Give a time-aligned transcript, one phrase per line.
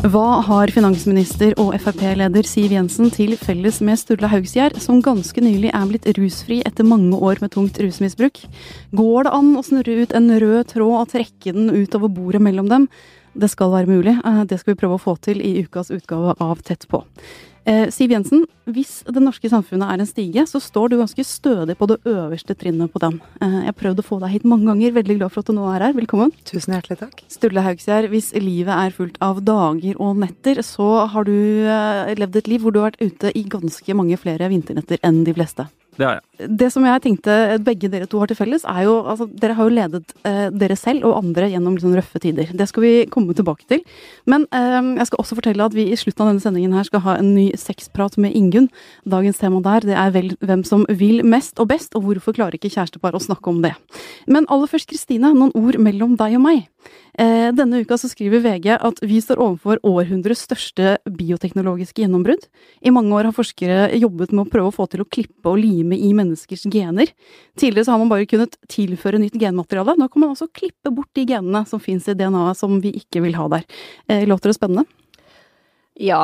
[0.00, 5.74] Hva har finansminister og Frp-leder Siv Jensen til felles med Sturla Haugsgjerd, som ganske nylig
[5.76, 8.40] er blitt rusfri etter mange år med tungt rusmisbruk?
[8.96, 12.72] Går det an å snurre ut en rød tråd og trekke den utover bordet mellom
[12.72, 12.88] dem?
[13.34, 14.16] Det skal være mulig.
[14.24, 17.04] Eh, det skal vi prøve å få til i ukas utgave av Tett på.
[17.68, 21.76] Eh, Siv Jensen, hvis det norske samfunnet er en stige, så står du ganske stødig
[21.78, 23.20] på det øverste trinnet på den.
[23.40, 25.54] Eh, jeg har prøvd å få deg hit mange ganger, veldig glad for at du
[25.54, 25.94] nå er her.
[25.94, 26.32] Velkommen.
[26.48, 27.22] Tusen hjertelig takk.
[27.30, 31.36] Sturle Haugsgjerd, hvis livet er fullt av dager og netter, så har du
[32.18, 35.36] levd et liv hvor du har vært ute i ganske mange flere vinternetter enn de
[35.36, 35.68] fleste.
[35.98, 36.48] Det har jeg.
[36.60, 39.68] Det som jeg tenkte begge dere to har til felles, er jo altså Dere har
[39.68, 42.52] jo ledet eh, dere selv og andre gjennom liksom røffe tider.
[42.56, 43.82] Det skal vi komme tilbake til.
[44.30, 47.04] Men eh, jeg skal også fortelle at vi i slutten av denne sendingen her skal
[47.04, 48.70] ha en ny sexprat med Ingunn.
[49.08, 52.56] Dagens tema der det er vel hvem som vil mest og best, og hvorfor klarer
[52.58, 53.74] ikke kjærestepar å snakke om det.
[54.30, 56.66] Men aller først, Kristine, noen ord mellom deg og meg.
[57.20, 62.46] Eh, denne uka så skriver VG at vi står overfor århundrets største bioteknologiske gjennombrudd.
[62.80, 65.60] I mange år har forskere jobbet med å prøve å få til å klippe og
[65.60, 67.12] lime i menneskers gener.
[67.60, 69.98] Tidligere så har man bare kunnet tilføre nytt genmateriale.
[70.00, 73.20] Nå kan man også klippe bort de genene som fins i DNA-et som vi ikke
[73.26, 73.68] vil ha der.
[74.08, 74.86] Eh, låter det spennende?
[76.00, 76.22] Ja,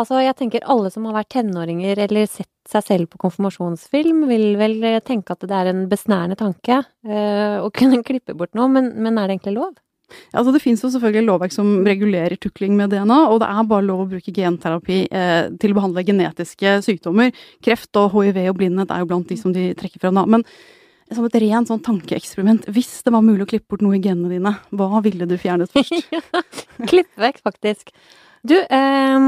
[0.00, 4.56] altså jeg tenker alle som har vært tenåringer eller sett seg selv på konfirmasjonsfilm, vil
[4.58, 8.90] vel tenke at det er en besnærende tanke øh, å kunne klippe bort noe, men,
[8.98, 9.78] men er det egentlig lov?
[10.32, 13.86] Altså Det finnes jo selvfølgelig lovverk som regulerer tukling med DNA, og det er bare
[13.86, 17.32] lov å bruke genterapi eh, til å behandle genetiske sykdommer.
[17.64, 20.26] Kreft og hiv og blindhet er jo blant de som de trekker fram da.
[20.28, 20.46] Men
[21.12, 24.32] som et rent sånn tankeeksperiment, hvis det var mulig å klippe bort noe i genene
[24.32, 26.12] dine, hva ville du fjernet først?
[26.90, 27.92] Klippe vekk, faktisk.
[28.42, 29.24] Du, eh,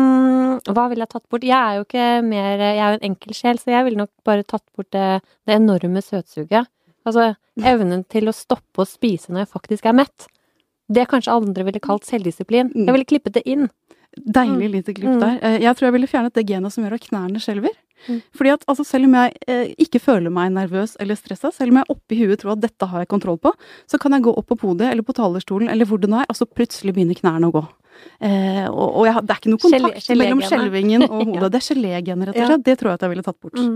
[0.74, 1.44] hva ville jeg tatt bort?
[1.46, 4.10] Jeg er jo ikke mer Jeg er jo en enkel sjel, så jeg ville nok
[4.26, 6.70] bare tatt bort det, det enorme søtsuget.
[7.04, 10.26] Altså evnen til å stoppe å spise når jeg faktisk er mett.
[10.92, 12.72] Det kanskje andre ville kalt selvdisiplin.
[12.74, 13.68] Jeg ville klippet det inn.
[14.14, 15.38] Deilig lite klipp der.
[15.42, 17.72] Eh, Jeg tror jeg ville fjernet det genet som gjør at knærne skjelver.
[18.06, 18.20] Mm.
[18.36, 21.80] Fordi at altså, selv om jeg eh, ikke føler meg nervøs eller stressa, selv om
[21.80, 23.52] jeg oppi huet tror at dette har jeg kontroll på,
[23.90, 26.28] så kan jeg gå opp på podiet eller på talerstolen eller hvor det nå er,
[26.28, 27.64] og så plutselig begynner knærne å gå.
[28.20, 31.42] Eh, og, og jeg, det er ikke noe Gelé- kontakt mellom skjelvingen og hodet.
[31.42, 31.48] Ja.
[31.54, 32.64] Det er gelégener, rett og slett.
[32.68, 33.58] Det tror jeg at jeg ville tatt bort.
[33.60, 33.74] Mm.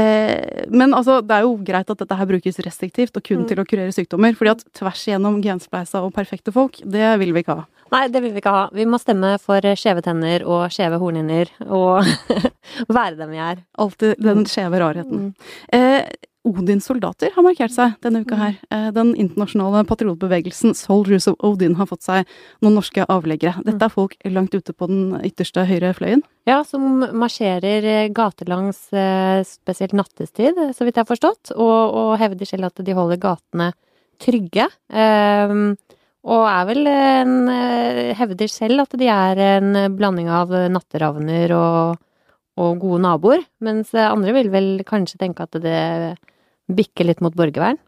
[0.00, 3.48] Eh, men altså, det er jo greit at dette her brukes restriktivt og kun Mm.
[3.50, 4.34] til å kurere sykdommer.
[4.38, 7.66] fordi at tvers igjennom genspleisa og perfekte folk, det vil vi ikke ha.
[7.92, 8.62] Nei, det vil vi ikke ha.
[8.74, 12.02] Vi må stemme for skjeve tenner og skjeve hornhinner og
[12.88, 13.60] være dem vi er.
[13.78, 15.28] Alltid den skjeve rarheten.
[15.28, 15.34] Mm.
[15.76, 16.08] Eh,
[16.44, 18.56] Odins soldater har markert seg denne uka her.
[18.68, 22.28] Eh, den internasjonale patriotbevegelsen Soldiers of Odin har fått seg
[22.60, 23.62] noen norske avleggere.
[23.64, 26.20] Dette er folk langt ute på den ytterste høyre fløyen.
[26.44, 32.12] Ja, som marsjerer eh, gatelangs eh, spesielt nattestid, så vidt jeg har forstått, og, og
[32.20, 33.70] hevder selv at de holder gatene
[34.20, 34.68] trygge.
[34.92, 35.72] Ehm,
[36.24, 37.32] og er vel en
[38.16, 41.98] Hevder selv at de er en blanding av natteravner og,
[42.60, 45.82] og gode naboer, mens andre vil vel kanskje tenke at det
[46.68, 47.78] bikker litt mot borgervern.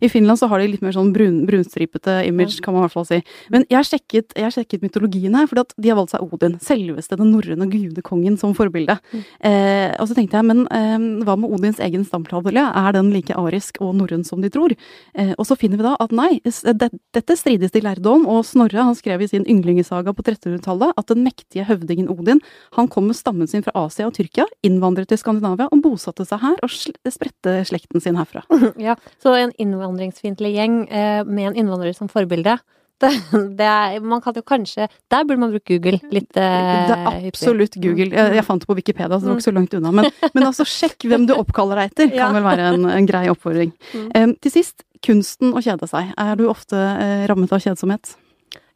[0.00, 2.96] I Finland så har de litt mer sånn brun, brunstripete image, kan man i hvert
[2.96, 3.20] fall si.
[3.52, 6.58] Men jeg sjekket, jeg sjekket mytologien her, for de har valgt seg Odin.
[6.62, 8.98] Selveste den norrøne gudekongen som forbilde.
[9.12, 9.22] Mm.
[9.48, 12.66] Eh, og så tenkte jeg, men eh, hva med Odins egen stamtavle?
[12.66, 14.76] Er den like arisk og norrøn som de tror?
[15.16, 18.44] Eh, og så finner vi da at nei, det, dette strides de lærde om, og
[18.46, 22.42] Snorre han skrev i sin yndlingesaga på 1300-tallet at den mektige høvdingen Odin,
[22.76, 26.42] han kom med stammen sin fra Asia og Tyrkia, innvandret til Skandinavia og bosatte seg
[26.44, 28.44] her og spredte slekten sin herfra.
[28.86, 32.58] Ja, så en innvandringsfiendtlig gjeng eh, med en innvandrer som forbilde.
[32.96, 33.10] Det,
[33.58, 37.26] det er, man kan jo kanskje Der burde man bruke Google litt eh, Det er
[37.28, 38.06] absolutt Google.
[38.08, 39.92] Jeg, jeg fant det på Wikipedia, så det var ikke så langt unna.
[39.98, 40.08] Men,
[40.38, 43.74] men altså, sjekk hvem du oppkaller deg etter, kan vel være en, en grei oppfordring.
[43.92, 44.06] Mm.
[44.16, 46.08] Em, til sist, kunsten å kjede seg.
[46.24, 48.16] Er du ofte eh, rammet av kjedsomhet?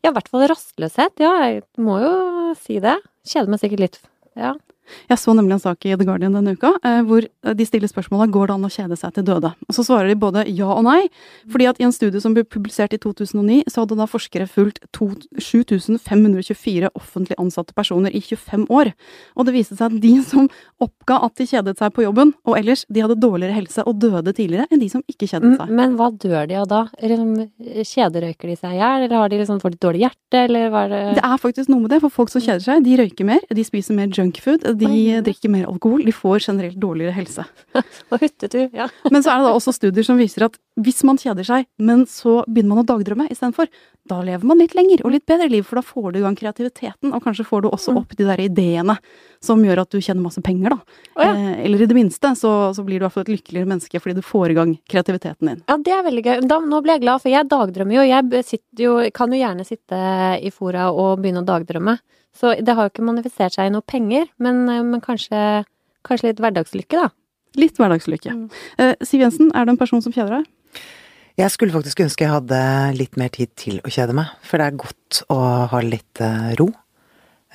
[0.05, 1.17] Ja, i hvert fall rastløshet.
[1.25, 2.13] Ja, jeg må jo
[2.61, 2.99] si det.
[3.25, 3.99] Kjeder meg sikkert litt.
[4.37, 4.53] Ja.
[5.11, 8.33] Jeg så nemlig en sak i The Guardian denne uka eh, hvor de stiller spørsmålet
[8.35, 9.53] går det an å kjede seg til døde.
[9.69, 11.09] Og så svarer de både ja og nei.
[11.51, 14.81] fordi at i en studie som ble publisert i 2009, så hadde da forskere fulgt
[14.93, 18.93] 7524 offentlig ansatte personer i 25 år.
[19.37, 20.49] Og det viste seg at de som
[20.81, 24.33] oppga at de kjedet seg på jobben, og ellers, de hadde dårligere helse og døde
[24.37, 25.73] tidligere enn de som ikke kjedet seg.
[25.81, 26.83] Men hva dør de av da?
[27.01, 27.33] Liksom,
[27.91, 30.85] kjederøyker de seg i hjel, eller har de liksom fått et dårlig hjerte, eller hva
[30.87, 33.29] er det Det er faktisk noe med det, for folk som kjeder seg, de røyker
[33.29, 37.45] mer, de spiser mer junkfood, de drikker mer alkohol, de får generelt dårligere helse.
[38.13, 38.69] Og hyttetur.
[38.77, 38.89] Ja.
[39.13, 42.07] Men så er det da også studier som viser at hvis man kjeder seg, men
[42.09, 43.69] så begynner man å dagdrømme istedenfor,
[44.09, 46.37] da lever man litt lenger og litt bedre liv, for da får du i gang
[46.39, 48.97] kreativiteten, og kanskje får du også opp de der ideene
[49.45, 51.03] som gjør at du tjener masse penger, da.
[51.17, 51.33] Oh, ja.
[51.35, 54.01] eh, eller i det minste så, så blir du i hvert fall et lykkeligere menneske
[54.01, 55.61] fordi du får i gang kreativiteten din.
[55.69, 56.47] Ja, det er veldig gøy.
[56.51, 58.07] Da, nå ble jeg glad, for jeg dagdrømmer jo.
[58.09, 60.01] Jeg jo, kan jo gjerne sitte
[60.41, 61.99] i fora og begynne å dagdrømme.
[62.37, 65.65] Så det har jo ikke manifestert seg i noe penger, men, men kanskje,
[66.07, 67.11] kanskje litt hverdagslykke, da.
[67.59, 68.33] Litt hverdagslykke.
[68.37, 68.47] Mm.
[68.79, 70.83] Uh, Siv Jensen, er det en person som kjeder deg?
[71.41, 72.61] Jeg skulle faktisk ønske jeg hadde
[72.99, 75.41] litt mer tid til å kjede meg, for det er godt å
[75.73, 76.69] ha litt uh, ro.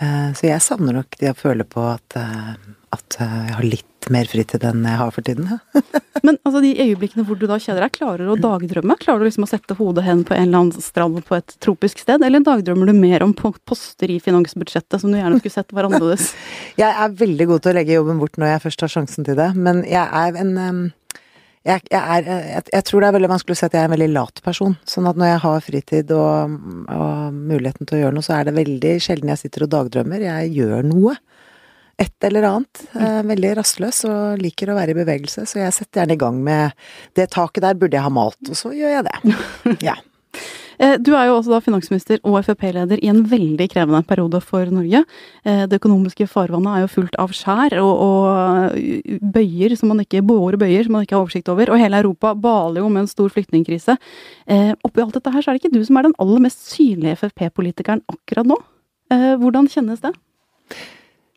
[0.02, 4.28] Uh, så jeg savner nok det å føle på at, at jeg har litt mer
[4.30, 5.48] fritid enn jeg har for tiden.
[6.26, 8.98] Men altså, de øyeblikkene hvor du da kjeder deg, klarer du å dagdrømme?
[9.02, 12.02] Klarer du liksom å sette hodet hen på en eller annen strand på et tropisk
[12.02, 15.90] sted, eller dagdrømmer du mer om poster i finansbudsjettet som du gjerne skulle sett var
[15.90, 16.32] annerledes?
[16.82, 19.40] jeg er veldig god til å legge jobben bort når jeg først har sjansen til
[19.40, 20.54] det, men jeg er en
[21.66, 23.88] jeg, jeg, er, jeg, jeg, tror det er veldig vanskelig å si at jeg er
[23.90, 24.76] en veldig lat person.
[24.86, 26.58] Sånn at når jeg har fritid og,
[26.94, 30.28] og muligheten til å gjøre noe, så er det veldig sjelden jeg sitter og dagdrømmer.
[30.28, 31.16] Jeg gjør noe
[32.02, 32.84] et eller annet.
[32.96, 36.42] Eh, veldig rastløs og liker å være i bevegelse, så jeg setter gjerne i gang
[36.44, 36.76] med
[37.18, 39.18] det taket der burde jeg ha malt, og så gjør jeg det.
[39.90, 39.96] Ja.
[40.76, 44.68] Eh, du er jo også da finansminister og Frp-leder i en veldig krevende periode for
[44.68, 45.06] Norge.
[45.48, 50.26] Eh, det økonomiske farvannet er jo fullt av skjær og, og bøyer som man ikke,
[50.28, 51.72] båre bøyer som man ikke har oversikt over.
[51.72, 53.96] Og hele Europa baler jo med en stor flyktningkrise.
[54.84, 57.22] Oppi alt dette her så er det ikke du som er den aller mest synlige
[57.24, 58.60] Frp-politikeren akkurat nå.
[59.40, 60.12] Hvordan kjennes det?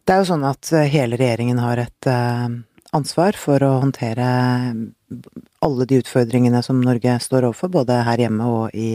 [0.09, 2.49] Det er jo sånn at eh, hele regjeringen har et uh,
[2.97, 4.25] ansvar for å håndtere
[5.61, 8.95] alle de utfordringene som Norge står overfor, både her hjemme og i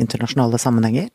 [0.00, 1.10] internasjonale sammenhenger.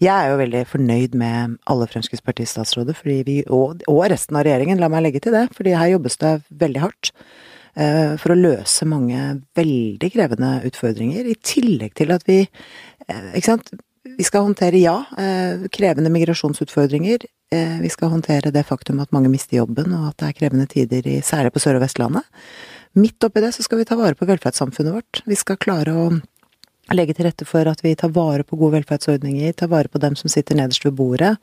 [0.00, 2.96] Jeg er jo veldig fornøyd med alle Fremskrittspartiets statsråder,
[3.26, 6.32] vi, og, resten av regjeringen, la meg legge til det, fordi her jobbes det
[6.64, 7.12] veldig hardt.
[8.22, 9.24] For å løse mange
[9.58, 12.40] veldig krevende utfordringer, i tillegg til at vi
[13.08, 13.74] Ikke sant
[14.16, 17.26] vi skal håndtere, ja, eh, krevende migrasjonsutfordringer.
[17.50, 20.66] Eh, vi skal håndtere det faktum at mange mister jobben, og at det er krevende
[20.68, 22.26] tider, i, særlig på Sør- og Vestlandet.
[22.98, 25.22] Midt oppi det så skal vi ta vare på velferdssamfunnet vårt.
[25.24, 26.08] Vi skal klare å
[26.92, 30.16] legge til rette for at vi tar vare på gode velferdsordninger, tar vare på dem
[30.16, 31.36] som sitter nederst ved bordet.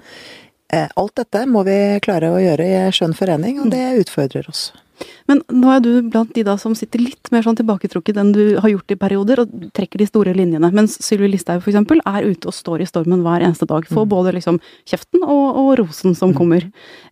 [0.73, 4.71] Eh, alt dette må vi klare å gjøre i skjønn forening, og det utfordrer oss.
[5.29, 8.43] Men nå er du blant de da som sitter litt mer sånn tilbaketrukket enn du
[8.61, 10.71] har gjort i perioder, og trekker de store linjene.
[10.75, 11.79] Mens Sylvi Listhaug f.eks.
[11.81, 13.87] er ute og står i stormen hver eneste dag.
[13.89, 14.11] Får mm.
[14.15, 16.37] både liksom kjeften og, og rosen som mm.
[16.37, 16.67] kommer.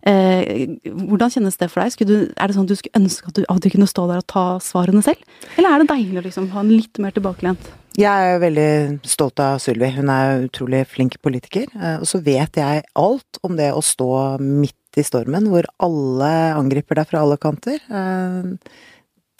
[0.06, 2.08] Eh, hvordan kjennes det for deg?
[2.08, 4.24] Du, er det sånn at du skulle ønske at du, at du kunne stå der
[4.24, 5.24] og ta svarene selv?
[5.56, 7.72] Eller er det deilig å liksom ha en litt mer tilbakelent?
[7.94, 8.70] Jeg er veldig
[9.06, 9.86] stolt av Sylvi.
[9.94, 11.68] Hun er utrolig flink politiker.
[11.78, 14.10] Eh, og så vet jeg alt om det å stå
[14.42, 17.80] midt i stormen, hvor alle angriper deg fra alle kanter.
[17.88, 18.80] Eh,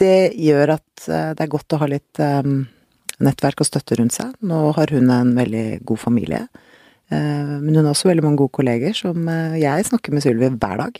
[0.02, 2.52] det gjør at eh, det er godt å ha litt eh,
[3.24, 4.34] nettverk og støtte rundt seg.
[4.44, 6.46] Nå har hun en veldig god familie.
[7.14, 9.26] Men hun har også veldig mange gode kolleger som
[9.60, 10.96] jeg snakker med Sylvi hver dag.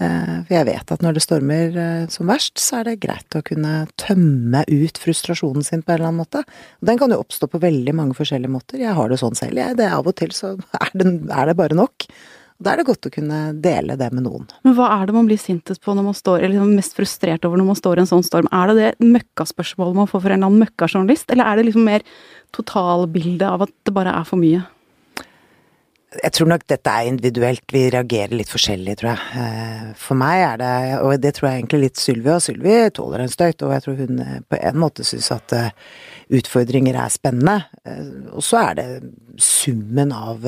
[0.00, 1.76] For jeg vet at når det stormer
[2.10, 6.08] som verst, så er det greit å kunne tømme ut frustrasjonen sin på en eller
[6.08, 6.42] annen måte.
[6.80, 8.80] Og den kan jo oppstå på veldig mange forskjellige måter.
[8.82, 9.76] Jeg har det sånn selv, jeg.
[9.78, 12.08] Det er av og til så er det, er det bare nok.
[12.62, 14.44] Da er det godt å kunne dele det med noen.
[14.62, 17.48] Men hva er det man blir sintest på når man står, eller liksom mest frustrert
[17.48, 18.50] over når man står i en sånn storm?
[18.54, 21.90] Er det det møkkaspørsmålet man får fra en eller annen møkkajournalist, eller er det liksom
[21.90, 22.06] mer
[22.54, 24.62] totalbildet av at det bare er for mye?
[26.14, 29.42] Jeg tror nok dette er individuelt, vi reagerer litt forskjellig, tror jeg.
[29.42, 33.24] Eh, for meg er det, og det tror jeg egentlig litt Sylvi, og Sylvi tåler
[33.24, 35.72] en støyt, og jeg tror hun eh, på en måte syns at eh,
[36.38, 37.56] utfordringer er spennende.
[38.30, 38.86] Og så er det
[39.42, 40.46] summen av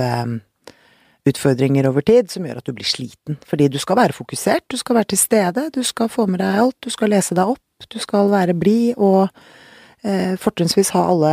[1.26, 3.38] utfordringer over tid som gjør at du blir sliten.
[3.47, 6.61] Fordi du skal være fokusert, du skal være til stede, du skal få med deg
[6.62, 9.26] alt, du skal lese deg opp, du skal være blid og
[10.06, 11.33] eh, fortrinnsvis ha alle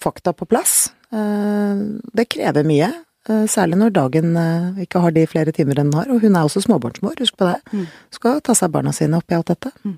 [0.00, 0.92] fakta på plass.
[1.14, 1.82] Eh,
[2.14, 2.92] det krever mye.
[3.28, 6.10] Eh, særlig når dagen eh, ikke har de flere timer enn den har.
[6.12, 7.58] Og hun er også småbarnsmor, husk på det.
[7.72, 7.86] Mm.
[8.12, 9.72] Skal ta seg barna sine oppi alt dette.
[9.84, 9.96] Mm.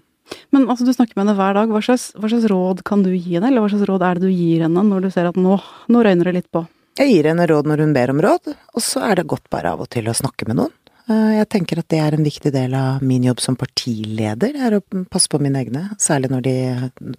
[0.54, 1.72] Men altså, du snakker med henne hver dag.
[1.72, 4.28] Hva slags, hva slags, råd kan du gi henne, eller hva slags råd er det
[4.28, 5.58] du gir henne når du ser at nå,
[5.90, 6.66] nå røyner det litt på?
[6.96, 9.74] Jeg gir henne råd når hun ber om råd, og så er det godt bare
[9.74, 10.72] av og til å snakke med noen.
[11.06, 14.78] Eh, jeg tenker at det er en viktig del av min jobb som partileder, er
[14.78, 16.56] å passe på mine egne, særlig når, de,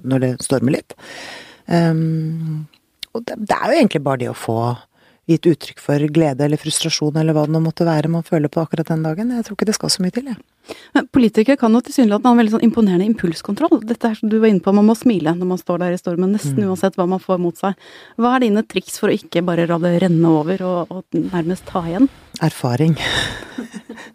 [0.02, 0.98] når det stormer litt.
[1.68, 2.66] Um,
[3.14, 4.60] og det, det, er jo egentlig bare det å få
[5.28, 8.64] gitt uttrykk for glede eller frustrasjon eller hva det nå måtte være man føler på
[8.64, 9.34] akkurat den dagen.
[9.36, 10.40] Jeg tror ikke det skal så mye til, jeg.
[10.96, 13.82] Men politikere kan jo tilsynelatende ha en veldig sånn imponerende impulskontroll.
[13.88, 16.02] Dette er som du var inne på, man må smile når man står der i
[16.02, 16.68] stormen, nesten mm.
[16.72, 17.78] uansett hva man får mot seg.
[18.20, 21.68] Hva er dine triks for å ikke bare la det renne over og, og nærmest
[21.70, 22.10] ta igjen?
[22.44, 22.98] Erfaring.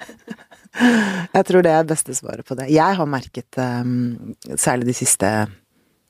[1.37, 2.71] jeg tror det er beste svaret på det.
[2.75, 5.33] Jeg har merket, um, særlig de siste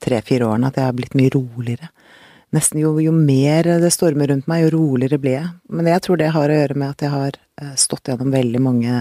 [0.02, 1.92] tre-fire årene, at jeg har blitt mye roligere
[2.52, 5.50] nesten jo, jo, mer det stormer rundt meg, jo roligere blir jeg.
[5.72, 8.62] Men jeg tror det har å gjøre med at jeg har eh, stått gjennom veldig
[8.62, 8.96] mange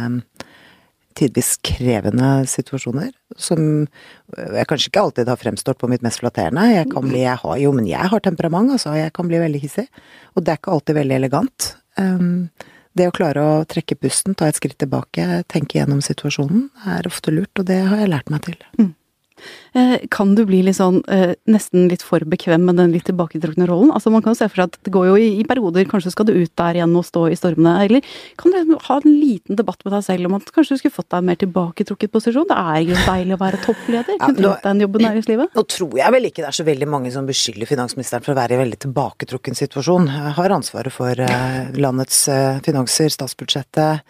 [1.18, 6.68] tidvis krevende situasjoner, som eh, jeg kanskje ikke alltid har fremstått på mitt mest flatterende.
[6.72, 8.94] Jeg kan bli, jeg har, jo, men jeg har temperament, altså.
[8.98, 9.88] Jeg kan bli veldig hissig.
[10.36, 11.74] Og det er ikke alltid veldig elegant.
[12.00, 12.50] Um,
[12.92, 17.32] Det å klare å trekke pusten, ta et skritt tilbake, tenke gjennom situasjonen, er ofte
[17.32, 18.58] lurt, og det har jeg lært meg til.
[18.76, 18.90] Mm.
[19.78, 23.68] Eh, kan du bli litt sånn eh, nesten litt for bekvem med den litt tilbaketrukne
[23.70, 23.92] rollen?
[23.96, 26.12] Altså Man kan jo se for seg at det går jo i, i perioder, kanskje
[26.14, 29.60] skal du ut der igjen og stå i stormene, eller kan du ha en liten
[29.60, 32.50] debatt med deg selv om at kanskje du skulle fått deg en mer tilbaketrukket posisjon?
[32.52, 34.20] Det er jo deilig å være toppleder.
[34.26, 35.58] Kunne du hatt deg en jobb i næringslivet?
[35.58, 38.40] Nå tror jeg vel ikke det er så veldig mange som beskylder finansministeren for å
[38.42, 40.12] være i en veldig tilbaketrukken situasjon.
[40.12, 42.26] Jeg har ansvaret for eh, landets
[42.66, 44.08] finanser, statsbudsjettet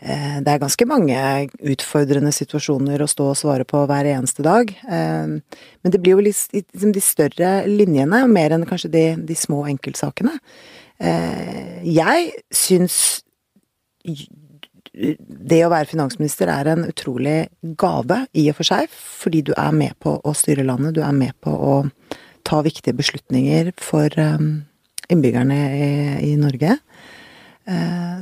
[0.00, 1.16] det er ganske mange
[1.60, 4.70] utfordrende situasjoner å stå og svare på hver eneste dag.
[4.72, 9.66] Eh, men det blir jo liksom de større linjene, mer enn kanskje de, de små
[9.68, 10.38] enkeltsakene.
[11.00, 13.18] Eh, jeg syns
[14.90, 19.76] det å være finansminister er en utrolig gave i og for seg, fordi du er
[19.76, 21.76] med på å styre landet, du er med på å
[22.48, 25.92] ta viktige beslutninger for innbyggerne i,
[26.32, 26.78] i Norge.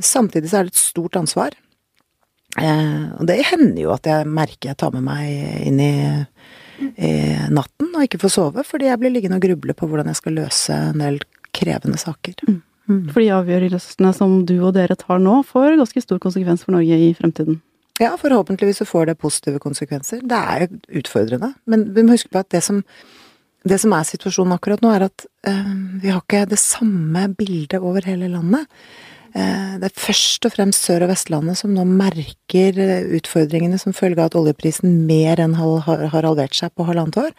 [0.05, 1.55] Samtidig så er det et stort ansvar.
[2.57, 5.93] Eh, og det hender jo at jeg merker jeg tar med meg inn i,
[6.97, 7.11] i
[7.53, 10.39] natten og ikke får sove, fordi jeg blir liggende og gruble på hvordan jeg skal
[10.39, 11.21] løse en del
[11.55, 12.41] krevende saker.
[12.47, 12.59] Mm.
[12.89, 13.01] Mm.
[13.13, 16.97] For de avgjørelsene som du og dere tar nå, får ganske stor konsekvens for Norge
[16.97, 17.59] i fremtiden?
[17.99, 20.23] Ja, forhåpentligvis så får det positive konsekvenser.
[20.23, 22.79] Det er jo utfordrende, men vi må huske på at det som,
[23.67, 27.83] det som er situasjonen akkurat nå, er at øh, vi har ikke det samme bildet
[27.83, 28.71] over hele landet.
[29.37, 33.93] Eh, det er først og fremst Sør- og Vestlandet som nå merker eh, utfordringene som
[33.93, 37.35] følge av at oljeprisen mer enn har halvert seg på halvannet år.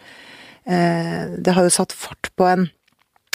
[0.71, 2.69] Eh, det har jo satt fart på en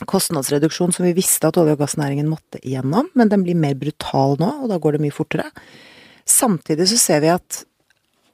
[0.09, 4.37] kostnadsreduksjon som vi visste at olje- og gassnæringen måtte igjennom, men den blir mer brutal
[4.41, 5.49] nå, og da går det mye fortere.
[6.29, 7.65] Samtidig så ser vi at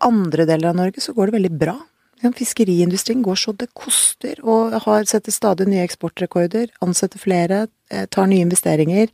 [0.03, 1.77] andre deler av Norge så går det veldig bra.
[2.23, 7.65] Fiskeriindustrien går så det koster, og har setter stadig nye eksportrekorder, ansetter flere,
[8.15, 9.11] tar nye investeringer.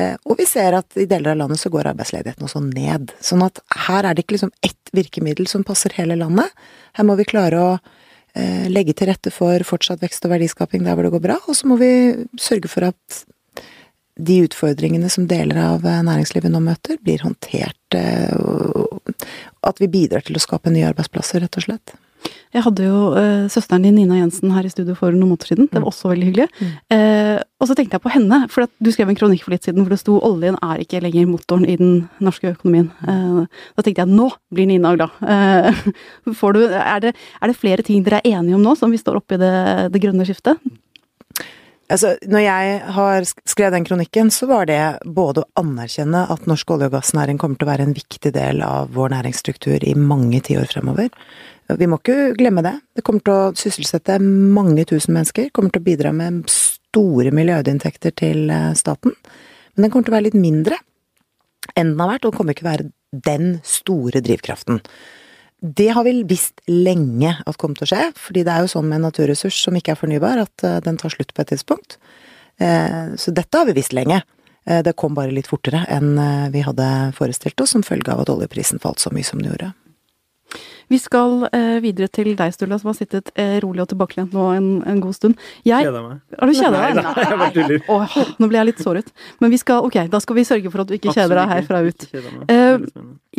[0.00, 3.12] Eh, og vi ser at i deler av landet så går arbeidsledigheten også ned.
[3.24, 6.48] Sånn at her er det ikke liksom ett virkemiddel som passer hele landet.
[6.96, 10.96] Her må vi klare å eh, legge til rette for fortsatt vekst og verdiskaping der
[10.96, 11.92] hvor det går bra, og så må vi
[12.40, 13.22] sørge for at
[14.22, 17.98] de utfordringene som deler av eh, næringslivet nå møter, blir håndtert,
[18.40, 19.12] og
[19.68, 21.94] at vi bidrar til å skape nye arbeidsplasser, rett og slett.
[22.52, 25.68] Jeg hadde jo uh, søsteren din Nina Jensen her i studio for noen måneder siden.
[25.70, 25.90] Det var mm.
[25.92, 26.48] også veldig hyggelig.
[26.58, 26.74] Mm.
[26.92, 29.80] Uh, og så tenkte jeg på henne, for du skrev en kronikk for litt siden
[29.80, 32.90] hvor det sto 'oljen er ikke lenger motoren i den norske økonomien'.
[33.06, 35.16] Uh, da tenkte jeg nå blir Nina glad.
[36.52, 39.22] Du, er, det, er, det, flere ting dere er enige om nå, som vi står
[39.22, 39.52] oppe i det,
[39.94, 40.60] det grønne skiftet?
[41.92, 46.70] Altså, når jeg har skrevet den kronikken, så var det både å anerkjenne at norsk
[46.72, 50.40] olje- og gassnæring kommer til å være en viktig del av vår næringsstruktur i mange
[50.46, 51.10] tiår fremover.
[51.68, 52.74] Vi må ikke glemme det.
[52.96, 55.50] Det kommer til å sysselsette mange tusen mennesker.
[55.52, 59.14] Kommer til å bidra med store milliardinntekter til eh, staten.
[59.74, 60.80] Men den kommer til å være litt mindre
[61.78, 62.90] enn den har vært, og kommer ikke til å være
[63.28, 64.80] den store drivkraften.
[65.62, 68.88] Det har vi visst lenge at kom til å skje, fordi det er jo sånn
[68.88, 71.98] med en naturressurs som ikke er fornybar, at eh, den tar slutt på et tidspunkt.
[72.58, 74.22] Eh, så dette har vi visst lenge.
[74.62, 76.12] Det kom bare litt fortere enn
[76.54, 76.84] vi hadde
[77.16, 79.72] forestilt oss, som følge av at oljeprisen falt så mye som den gjorde.
[80.92, 84.48] Vi skal eh, videre til deg, Sturla, som har sittet eh, rolig og tilbakelent nå
[84.52, 85.38] en, en god stund.
[85.64, 86.18] Jeg Kjeda meg.
[86.36, 86.98] Har du kjeda deg?
[86.98, 87.86] Nei, jeg bare tuller.
[87.92, 89.08] Oh, nå ble jeg litt såret.
[89.40, 91.80] Men vi skal, ok, da skal vi sørge for at du ikke kjeder deg herfra
[91.86, 92.06] ut.
[92.52, 92.84] Eh,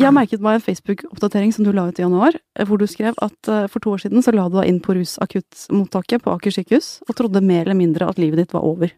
[0.02, 3.14] jeg merket meg en Facebook-oppdatering som du la ut i januar, eh, hvor du skrev
[3.22, 6.58] at eh, for to år siden så la du deg inn på rusakuttmottaket på Aker
[6.58, 8.90] sykehus, og trodde mer eller mindre at livet ditt var over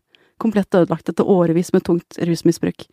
[0.43, 2.87] komplett ødelagt etter årevis med tungt rusmisbruk.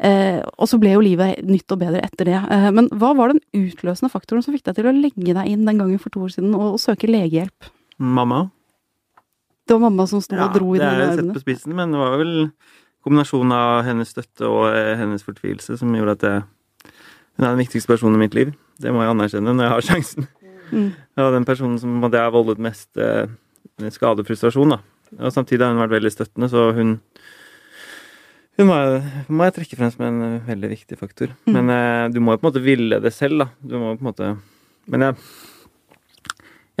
[0.00, 2.38] Eh, og så ble jo livet nytt og bedre etter det.
[2.40, 5.66] Eh, men hva var den utløsende faktoren som fikk deg til å legge deg inn
[5.68, 7.70] den gangen for to år siden og, og søke legehjelp?
[8.00, 8.46] Mamma.
[9.68, 11.10] Det var mamma som sto ja, og dro i dine armene?
[11.12, 12.32] Det er sett på spissen, men det var vel
[13.04, 16.48] kombinasjonen av hennes støtte og eh, hennes fortvilelse som gjorde at jeg
[17.38, 18.50] Hun er den viktigste personen i mitt liv.
[18.82, 20.26] Det må jeg anerkjenne når jeg har sjansen.
[20.70, 20.90] Mm.
[21.16, 23.30] Ja, den personen som jeg har voldet mest eh,
[23.94, 24.80] skade og frustrasjon, da.
[25.18, 26.98] Og samtidig har hun vært veldig støttende, så hun
[28.60, 28.76] hun må
[29.32, 31.32] må jeg trekke frem som en eh, veldig viktig faktor.
[31.46, 31.54] Mm.
[31.56, 33.48] Men eh, du må jo på en måte ville det selv, da.
[33.64, 34.30] Du må på en måte
[34.90, 35.16] Men jeg,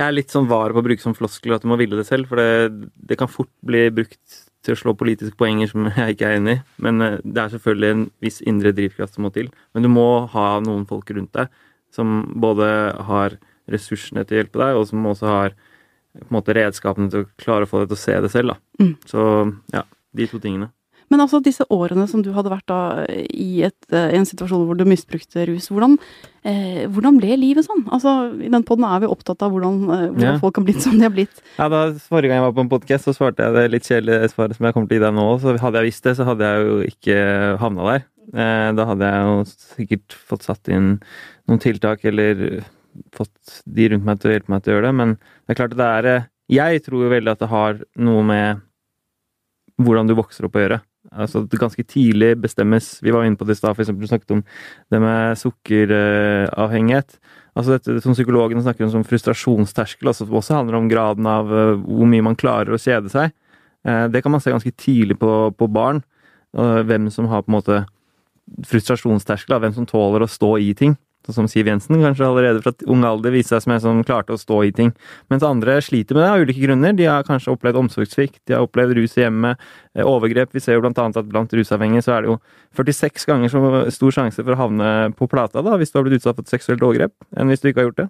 [0.00, 2.06] jeg er litt sånn var på å bruke som floskel at du må ville det
[2.08, 6.16] selv, for det, det, kan fort bli brukt til å slå politiske poenger som jeg
[6.16, 6.62] ikke er enig i.
[6.84, 9.48] Men eh, det er selvfølgelig en viss indre drivkraft som må til.
[9.72, 11.48] Men du må ha noen folk rundt deg
[11.94, 12.66] som både
[13.08, 15.56] har ressursene til å hjelpe deg, og som også har
[16.16, 18.54] på en måte redskapene til å klare å få deg til å se det selv.
[18.54, 18.84] da.
[18.84, 18.92] Mm.
[19.08, 19.24] Så
[19.74, 19.86] ja,
[20.16, 20.72] de to tingene.
[21.10, 24.62] Men altså disse årene som du hadde vært da i, et, eh, i en situasjon
[24.68, 25.96] hvor du misbrukte rus, hvordan,
[26.46, 27.82] eh, hvordan ble livet sånn?
[27.90, 30.36] Altså, I den poden er vi opptatt av hvordan, eh, hvordan ja.
[30.42, 31.42] folk har blitt som de har blitt.
[31.58, 34.30] Ja, da Forrige gang jeg var på en podkast, så svarte jeg det litt kjedelige
[34.30, 35.26] svaret som jeg kommer til å gi deg nå.
[35.42, 37.18] Så hadde jeg visst det, så hadde jeg jo ikke
[37.64, 38.06] havna der.
[38.30, 40.92] Eh, da hadde jeg jo sikkert fått satt inn
[41.50, 42.62] noen tiltak, eller
[43.14, 45.58] fått de rundt meg til å hjelpe meg til å gjøre det, men det er
[45.58, 48.62] klart at det er eh, Jeg tror jo veldig at det har noe med
[49.80, 50.80] hvordan du vokser opp å gjøre.
[51.10, 53.92] Altså at det ganske tidlig bestemmes Vi var inne på det i stad, f.eks.
[53.96, 54.42] du snakket om
[54.92, 57.16] det med sukkeravhengighet.
[57.56, 61.48] Altså dette som psykologene snakker om som frustrasjonsterskel, altså som også handler om graden av
[61.50, 63.32] uh, hvor mye man klarer å kjede seg.
[63.86, 66.04] Uh, det kan man se ganske tidlig på, på barn.
[66.50, 67.76] Hvem som har på en måte
[68.66, 70.96] frustrasjonsterskel, hvem som tåler å stå i ting.
[71.26, 74.32] Sånn som Siv Jensen kanskje allerede fra ung alder viste seg som en som klarte
[74.32, 74.94] å stå i ting.
[75.28, 76.94] Mens andre sliter med det av ulike grunner.
[76.96, 79.60] De har kanskje opplevd omsorgssvikt, de har opplevd rus i hjemmet,
[79.94, 80.54] eh, overgrep.
[80.56, 82.38] Vi ser jo blant annet at blant rusavhengige så er det jo
[82.74, 86.20] 46 ganger så stor sjanse for å havne på plata da, hvis du har blitt
[86.20, 88.08] utsatt for et seksuelt overgrep, enn hvis du ikke har gjort det.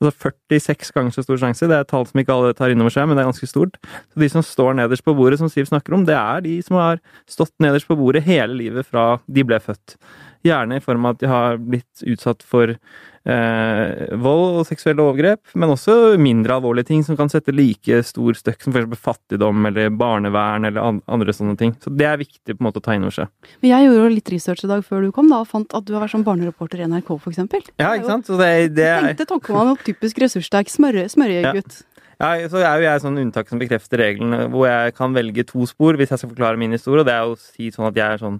[0.00, 1.66] Altså 46 ganger så stor sjanse.
[1.66, 3.50] Det er et tall som ikke alle tar inn over seg, men det er ganske
[3.50, 3.78] stort.
[4.12, 6.78] Så de som står nederst på bordet, som Siv snakker om, det er de som
[6.78, 9.98] har stått nederst på bordet hele livet fra de ble født.
[10.42, 15.52] Gjerne i form av at de har blitt utsatt for eh, vold og seksuelle overgrep,
[15.54, 18.98] men også mindre alvorlige ting som kan sette like stor støkk som f.eks.
[19.02, 21.76] fattigdom eller barnevern eller andre sånne ting.
[21.82, 23.30] Så det er viktig på en måte å ta inn over seg.
[23.62, 25.86] Men jeg gjorde jo litt research i dag før du kom, da, og fant at
[25.86, 27.40] du har vært sånn barnereporter i NRK, f.eks.
[27.78, 28.28] Ja, ikke sant?
[28.28, 29.12] Så det, det er...
[29.12, 31.80] Tenkte Tokkemann, typisk ressurssterk smørjegutt.
[31.80, 31.88] Ja.
[32.22, 35.64] Ja, så er jo jeg sånn unntak som bekrefter regelen, hvor jeg kan velge to
[35.66, 37.02] spor hvis jeg skal forklare min historie.
[37.02, 38.36] og Det er å si sånn at jeg er sånn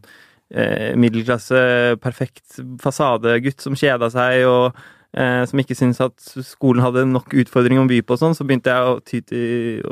[0.55, 1.61] eh, middelklasse,
[2.03, 4.79] perfekt fasadegutt som kjeda seg, og
[5.17, 8.47] eh, som ikke syntes at skolen hadde nok utfordringer å by på og sånn, så
[8.49, 9.83] begynte jeg å ty til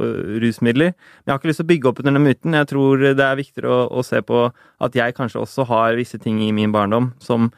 [0.44, 0.94] rusmidler.
[0.94, 2.58] Men jeg har ikke lyst til å bygge opp under den myten.
[2.60, 6.20] Jeg tror det er viktigere å, å se på at jeg kanskje også har visse
[6.22, 7.50] ting i min barndom som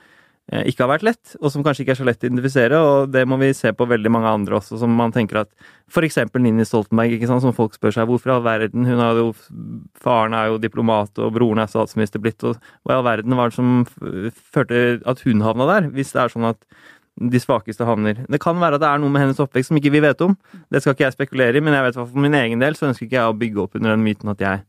[0.50, 2.78] ikke har vært lett, og som kanskje ikke er så lett å identifisere.
[2.82, 5.52] Og det må vi se på veldig mange andre også, som man tenker at
[5.92, 6.18] F.eks.
[6.34, 9.28] Nini Stoltenberg, ikke sant, som folk spør seg hvorfor i all verden hun har jo,
[10.02, 13.52] Faren er jo diplomat, og broren er statsminister blitt, og hva i all verden var
[13.52, 15.88] det som førte at hun havna der?
[15.94, 16.60] Hvis det er sånn at
[17.12, 18.22] de svakeste havner.
[18.24, 20.32] Det kan være at det er noe med hennes oppvekst som ikke vi vet om.
[20.72, 23.04] Det skal ikke jeg spekulere i, men jeg vet for min egen del så ønsker
[23.04, 24.62] ikke jeg å bygge opp under den myten at jeg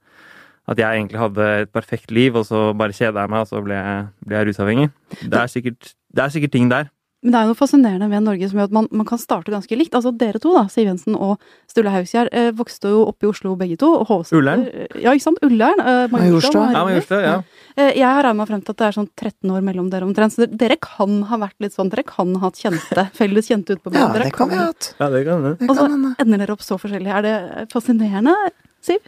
[0.70, 3.62] at jeg egentlig hadde et perfekt liv, og så bare kjeda jeg meg, og så
[3.64, 4.90] ble jeg, ble jeg rusavhengig.
[5.22, 6.92] Det er, sikkert, det er, sikkert, ting der.
[7.24, 9.52] Men det er jo noe fascinerende ved Norge som gjør at man, man, kan starte
[9.52, 9.94] ganske likt.
[9.96, 11.38] Altså dere to, da, Siv Jensen og
[11.72, 13.94] Sturle Hausgjerd, eh, vokste jo opp i Oslo begge to.
[14.36, 14.66] Ullern?
[15.00, 15.40] Ja, ikke sant.
[15.48, 15.80] Ullern.
[15.80, 16.66] Eh, Majorstua.
[16.76, 17.38] Ja, Majorstua, ja.
[17.78, 20.36] Eh, jeg har regna frem til at det er sånn 13 år mellom dere omtrent.
[20.36, 23.84] Så dere kan ha vært litt sånn Dere kan ha hatt kjente, felles kjente ut
[23.84, 24.92] på Ja, det kan vi ha hatt.
[25.00, 25.56] Ja, det kan vi.
[25.70, 27.12] Og så ender dere opp så forskjellig.
[27.12, 27.36] Er det
[27.72, 28.36] fascinerende,
[28.84, 29.00] Siv?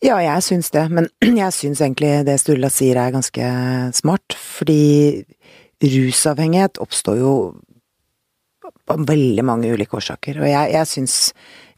[0.00, 0.86] Ja, jeg syns det.
[0.92, 1.08] Men
[1.42, 3.50] jeg syns egentlig det Sturla sier er ganske
[3.96, 4.36] smart.
[4.36, 5.24] Fordi
[5.80, 7.34] rusavhengighet oppstår jo
[8.90, 10.40] av veldig mange ulike årsaker.
[10.42, 11.16] Og jeg, jeg syns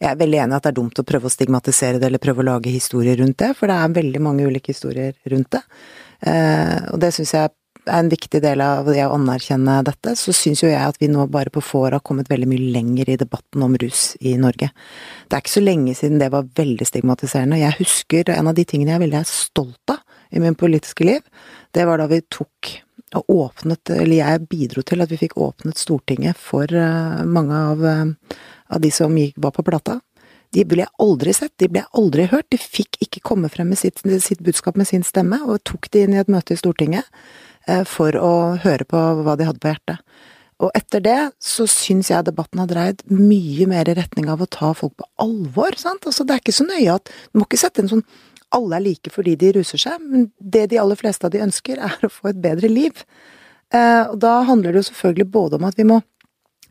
[0.02, 2.42] Jeg er veldig enig at det er dumt å prøve å stigmatisere det, eller prøve
[2.42, 5.60] å lage historier rundt det, for det er veldig mange ulike historier rundt det.
[6.26, 7.52] Eh, og det syns jeg
[7.90, 11.08] er en viktig del av det å anerkjenne dette, så syns jo jeg at vi
[11.10, 14.36] nå bare på få år har kommet veldig mye lenger i debatten om rus i
[14.40, 14.70] Norge.
[15.26, 17.60] Det er ikke så lenge siden det var veldig stigmatiserende.
[17.62, 20.00] Jeg husker en av de tingene jeg er veldig stolt av
[20.32, 21.20] i min politiske liv,
[21.72, 22.70] det var da vi tok
[23.18, 27.84] og åpnet, eller jeg bidro til at vi fikk åpnet Stortinget for eh, mange av,
[27.84, 28.38] eh,
[28.72, 29.98] av de som gikk, var på plata.
[30.52, 34.02] De ble aldri sett, de ble aldri hørt, de fikk ikke komme frem med sitt,
[34.24, 37.08] sitt budskap med sin stemme, og tok det inn i et møte i Stortinget.
[37.70, 40.02] Eh, for å høre på hva de hadde på hjertet.
[40.62, 44.50] Og etter det så syns jeg debatten har dreid mye mer i retning av å
[44.50, 46.06] ta folk på alvor, sant.
[46.06, 48.06] Altså det er ikke så nøye at Du må ikke sette en sånn
[48.52, 51.78] alle er like fordi de ruser seg, men det de aller fleste av de ønsker,
[51.80, 52.98] er å få et bedre liv.
[53.72, 56.02] Eh, og da handler det jo selvfølgelig både om at vi må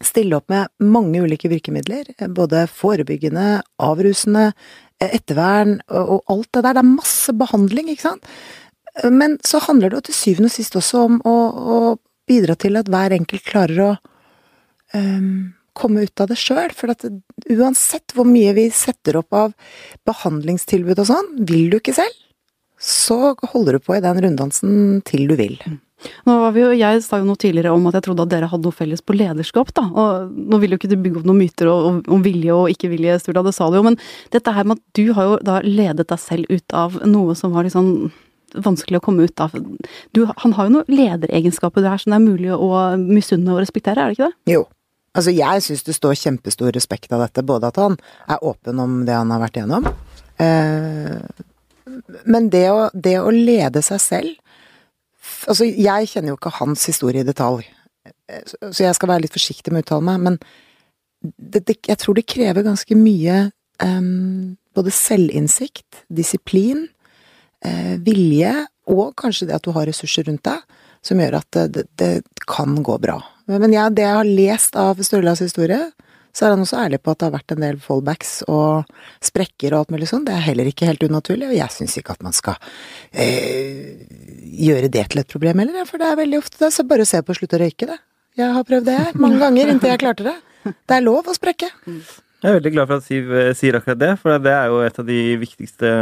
[0.06, 4.52] stille opp med mange ulike virkemidler, eh, både forebyggende, avrusende,
[5.02, 6.76] ettervern og alt det der.
[6.78, 8.28] Det er masse behandling, ikke sant.
[9.10, 11.80] Men så handler det jo til syvende og sist også om å, å
[12.30, 13.92] bidra til at hver enkelt klarer å
[14.94, 16.74] um, komme ut av det sjøl.
[16.78, 17.06] For at
[17.52, 19.56] uansett hvor mye vi setter opp av
[20.08, 22.18] behandlingstilbud og sånn, vil du ikke selv,
[22.82, 25.58] så holder du på i den runddansen til du vil.
[26.26, 28.50] Nå var vi jo, jeg sa jo noe tidligere om at jeg trodde at dere
[28.50, 29.84] hadde noe felles på lederskap, da.
[29.86, 32.90] Og nå vil jo ikke du bygge opp noen myter om, om vilje og ikke
[32.90, 33.86] vilje, Sturla, det sa du jo.
[33.86, 34.00] Men
[34.34, 37.54] dette her med at du har jo da ledet deg selv ut av noe som
[37.54, 38.10] var litt sånn
[38.54, 39.56] vanskelig å komme ut av.
[40.16, 44.04] Du, han har jo noen lederegenskaper der som det er mulig å misunne og respektere,
[44.04, 44.56] er det ikke det?
[44.58, 44.66] Jo.
[45.12, 47.98] Altså, jeg syns det står kjempestor respekt av dette, både at han
[48.32, 49.90] er åpen om det han har vært igjennom,
[50.40, 51.18] eh,
[52.24, 54.38] men det å, det å lede seg selv
[55.50, 57.64] Altså, jeg kjenner jo ikke hans historie i detalj,
[58.62, 60.38] så jeg skal være litt forsiktig med å uttale meg, men
[61.38, 63.38] det, det, jeg tror det krever ganske mye
[63.82, 67.01] um, både selvinnsikt, disiplin, eh,
[68.06, 68.54] vilje
[68.91, 72.12] og kanskje det at du har ressurser rundt deg, som gjør at det, det
[72.50, 73.19] kan gå bra.
[73.52, 75.91] Men ja, det jeg har lest av Sturlas historie,
[76.32, 78.88] så er han også ærlig på at det har vært en del fallbacks og
[79.24, 80.24] sprekker og alt mulig sånn.
[80.28, 82.56] Det er heller ikke helt unaturlig, og jeg syns ikke at man skal
[83.12, 84.00] eh,
[84.63, 86.71] gjøre det til et problem heller, for det er veldig ofte det.
[86.76, 88.00] Så bare se på å slutte å røyke, det.
[88.39, 89.00] Jeg har prøvd det.
[89.19, 90.38] Mange ganger inntil jeg klarte det.
[90.63, 91.67] Det er lov å sprekke.
[91.84, 94.80] Jeg er veldig glad for at Siv eh, sier akkurat det, for det er jo
[94.86, 95.95] et av de viktigste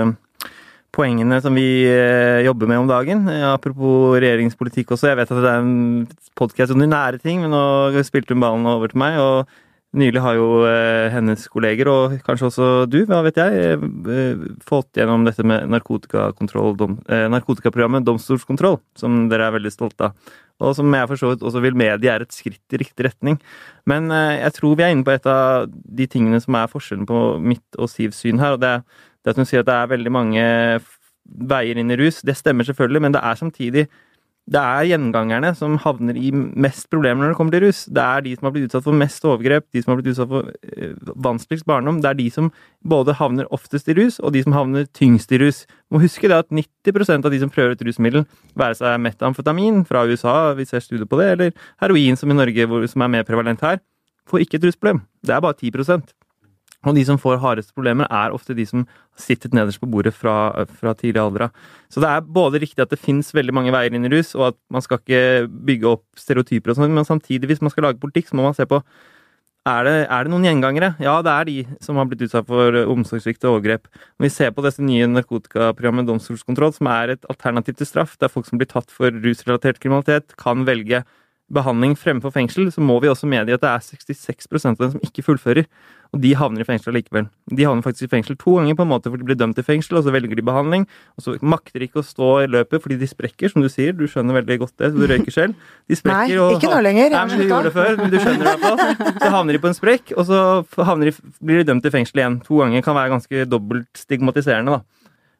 [0.95, 3.25] poengene som vi eh, jobber med om dagen.
[3.49, 5.11] Apropos regjeringspolitikk også.
[5.11, 6.05] Jeg vet at det er en
[6.39, 9.19] podkast om de nære ting, men nå spilte hun ballen over til meg.
[9.21, 9.49] og
[9.97, 13.49] Nylig har jo eh, hennes kolleger, og kanskje også du, hva vet jeg,
[14.13, 15.69] eh, fått gjennom dette med eh,
[17.33, 20.13] narkotikaprogrammet Domstolskontroll, som dere er veldig stolte av.
[20.61, 23.39] Og som jeg for så vidt også vil medie er et skritt i riktig retning.
[23.89, 27.09] Men eh, jeg tror vi er inne på et av de tingene som er forskjellen
[27.09, 28.59] på mitt og Sivs syn her.
[28.59, 28.85] og det er,
[29.23, 30.43] det at hun sier at det er veldig mange
[31.49, 32.21] veier inn i rus.
[32.25, 33.87] Det stemmer selvfølgelig, men det er samtidig
[34.49, 37.83] det er gjengangerne som havner i mest problemer når det kommer til rus.
[37.85, 40.31] Det er de som har blitt utsatt for mest overgrep, de som har blitt utsatt
[40.31, 40.95] for øh,
[41.27, 41.99] vanskeligst barndom.
[42.01, 42.49] Det er de som
[42.81, 45.61] både havner oftest i rus, og de som havner tyngst i rus.
[45.93, 48.25] Må huske det at 90% av de som prøver et rusmiddel,
[48.57, 51.53] være seg metamfetamin fra USA, vi ser studier på det, eller
[51.83, 53.83] heroin som i Norge, som er mer prevalent her,
[54.29, 55.03] får ikke et rusproblem.
[55.25, 56.17] Det er bare 10
[56.87, 58.85] og de som får hardeste problemer, er ofte de som
[59.19, 61.63] sitter nederst på bordet fra, fra tidlig alder av.
[61.91, 64.53] Så det er både riktig at det fins veldig mange veier inn i rus, og
[64.53, 67.99] at man skal ikke bygge opp stereotyper og sånn, men samtidig, hvis man skal lage
[67.99, 68.79] politikk, så må man se på
[69.67, 70.93] er det, er det noen gjengangere?
[71.03, 73.89] Ja, det er de som har blitt utsatt for omsorgssvikt og overgrep.
[74.17, 78.31] Når vi ser på dette nye narkotikaprogrammet Domstolskontroll, som er et alternativ til straff, der
[78.31, 81.03] folk som blir tatt for rusrelatert kriminalitet, kan velge
[81.53, 85.05] behandling fremfor fengsel, så må vi også medgi at det er 66 av dem som
[85.05, 85.65] ikke fullfører.
[86.09, 87.27] Og de havner i fengsel likevel.
[87.53, 89.65] De havner faktisk i fengsel to ganger på en måte, for de blir dømt til
[89.67, 90.87] fengsel, og så velger de behandling.
[91.19, 93.93] Og så makter de ikke å stå i løpet fordi de sprekker, som du sier.
[93.93, 95.67] Du skjønner veldig godt det, så du røyker selv.
[95.85, 97.13] De sprekker Nei, ikke nå lenger.
[97.13, 99.19] Nei, men du gjorde det før, men du skjønner det i hvert fall.
[99.21, 101.13] Så havner de på en sprekk, og så de,
[101.45, 102.39] blir de dømt til fengsel igjen.
[102.47, 104.98] To ganger kan være ganske dobbelt stigmatiserende, da.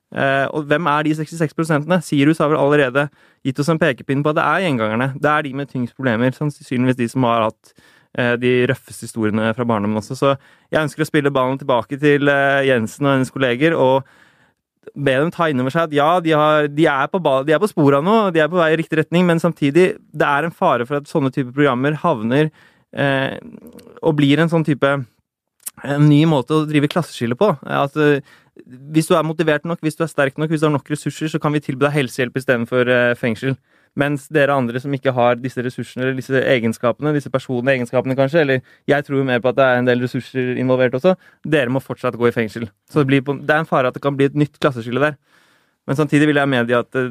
[0.09, 3.03] Uh, og hvem er de 66% Sirus har vel allerede
[3.45, 5.11] gitt oss en pekepinn på at det er gjengangerne.
[5.21, 6.33] Det er de med tyngst problemer.
[6.33, 7.73] Sannsynligvis de som har hatt
[8.17, 10.17] uh, de røffeste historiene fra barndommen også.
[10.17, 10.31] Så
[10.71, 14.09] jeg ønsker å spille ballen tilbake til uh, Jensen og hennes kolleger og
[14.95, 17.69] be dem ta inn seg at ja, de, har, de, er på, de er på
[17.69, 20.55] sporet av noe, de er på vei i riktig retning, men samtidig, det er en
[20.55, 22.49] fare for at sånne typer programmer havner
[24.01, 27.51] og blir en sånn type en ny måte å drive klasseskille på.
[27.61, 27.93] At
[28.65, 31.31] hvis du er motivert nok, hvis du er sterk nok, hvis du har nok ressurser,
[31.31, 33.55] så kan vi tilby deg helsehjelp istedenfor uh, fengsel.
[33.97, 38.43] Mens dere andre som ikke har disse ressursene eller disse egenskapene, disse personlige egenskapene kanskje,
[38.43, 41.81] eller jeg tror mer på at det er en del ressurser involvert også, dere må
[41.81, 42.69] fortsatt gå i fengsel.
[42.91, 45.17] Så det, på, det er en fare at det kan bli et nytt klasseskille der.
[45.89, 47.01] Men samtidig vil jeg medgi at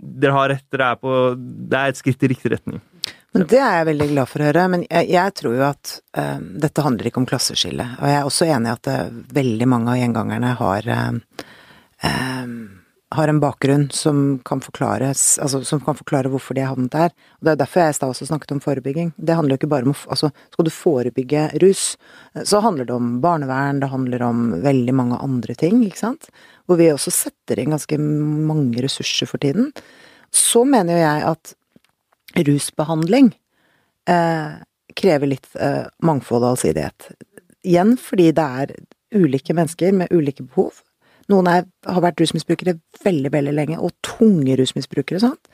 [0.00, 2.80] dere har rett, dere er på Det er et skritt i riktig retning.
[3.32, 4.66] Men Det er jeg veldig glad for å høre.
[4.72, 7.86] Men jeg, jeg tror jo at uh, dette handler ikke om klasseskille.
[8.00, 11.12] Og jeg er også enig i at uh, veldig mange av gjengangerne har uh,
[13.14, 17.14] har en bakgrunn som kan forklares, altså som kan forklare hvorfor de er havnet der.
[17.40, 19.12] Og Det er derfor jeg i stad også snakket om forebygging.
[19.18, 21.96] Det handler jo ikke bare om altså Skal du forebygge rus,
[22.44, 26.30] så handler det om barnevern, det handler om veldig mange andre ting, ikke sant.
[26.66, 29.72] Hvor vi også setter inn ganske mange ressurser for tiden.
[30.30, 31.54] Så mener jo jeg at
[32.38, 33.32] rusbehandling
[34.08, 34.60] eh,
[34.96, 37.10] krever litt eh, mangfold og allsidighet.
[37.66, 38.74] Igjen fordi det er
[39.14, 40.82] ulike mennesker med ulike behov.
[41.30, 45.50] Noen er, har vært rusmisbrukere veldig, veldig lenge, og tunge rusmisbrukere, sant.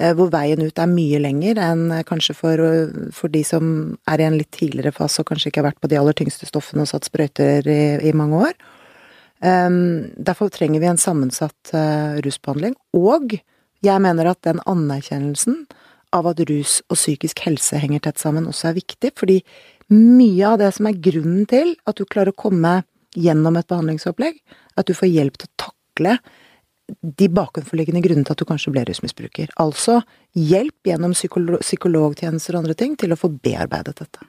[0.00, 2.62] Eh, hvor veien ut er mye lenger enn eh, kanskje for,
[3.14, 3.66] for, de som
[4.10, 6.48] er i en litt tidligere fase og kanskje ikke har vært på de aller tyngste
[6.48, 8.56] stoffene og satt sprøyter i, i mange år.
[9.42, 11.72] Um, derfor trenger vi en sammensatt
[12.22, 12.76] rusbehandling.
[12.94, 13.34] Og
[13.82, 15.64] jeg mener at den anerkjennelsen
[16.12, 19.12] av at rus og psykisk helse henger tett sammen, også er viktig.
[19.18, 19.40] Fordi
[19.92, 22.80] mye av det som er grunnen til at du klarer å komme
[23.18, 24.38] gjennom et behandlingsopplegg,
[24.76, 26.16] at du får hjelp til å takle
[27.00, 29.52] de bakenforliggende grunnene til at du kanskje ble rusmisbruker.
[29.62, 30.00] Altså
[30.36, 34.24] hjelp gjennom psykolog psykologtjenester og andre ting til å få bearbeidet dette.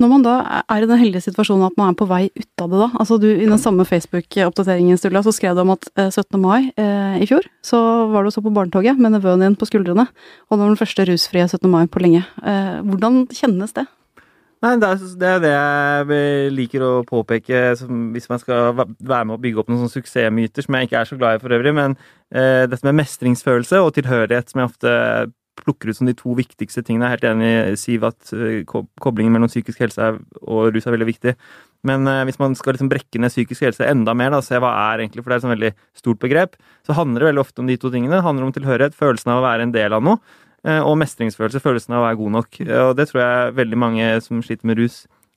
[0.00, 2.72] Når man da er i den heldige situasjonen at man er på vei ut av
[2.72, 2.88] det, da.
[3.02, 6.22] Altså du, I den samme Facebook-oppdateringen Sturla, så skrev du om at 17.
[6.22, 7.80] Eh, mai eh, i fjor så
[8.12, 10.08] var du så på barnetoget med nevøen din på skuldrene.
[10.48, 11.68] Og det var den første rusfrie 17.
[11.70, 12.24] mai på lenge.
[12.42, 13.88] Eh, hvordan kjennes det?
[14.58, 19.42] Nei, det er, det det jeg liker å påpeke hvis man skal være med å
[19.42, 21.74] bygge opp noen sånne suksessmyter, som jeg ikke er så glad i for øvrig.
[21.78, 21.94] Men
[22.34, 24.94] eh, dette med mestringsfølelse og tilhørighet, som jeg ofte
[25.58, 27.06] plukker ut som de to viktigste tingene.
[27.08, 30.94] Jeg er helt enig i Siv at uh, koblingen mellom psykisk helse og rus er
[30.94, 31.34] veldig viktig.
[31.86, 34.72] Men eh, hvis man skal liksom brekke ned psykisk helse enda mer, da, se hva
[34.88, 37.62] er egentlig, for det er et sånn veldig stort begrep, så handler det veldig ofte
[37.62, 38.16] om de to tingene.
[38.16, 41.60] Det handler om tilhørighet, følelsen av å være en del av noe, eh, og mestringsfølelse,
[41.62, 42.56] følelsen av å være god nok.
[42.88, 44.96] Og det tror jeg veldig mange som sliter med rus,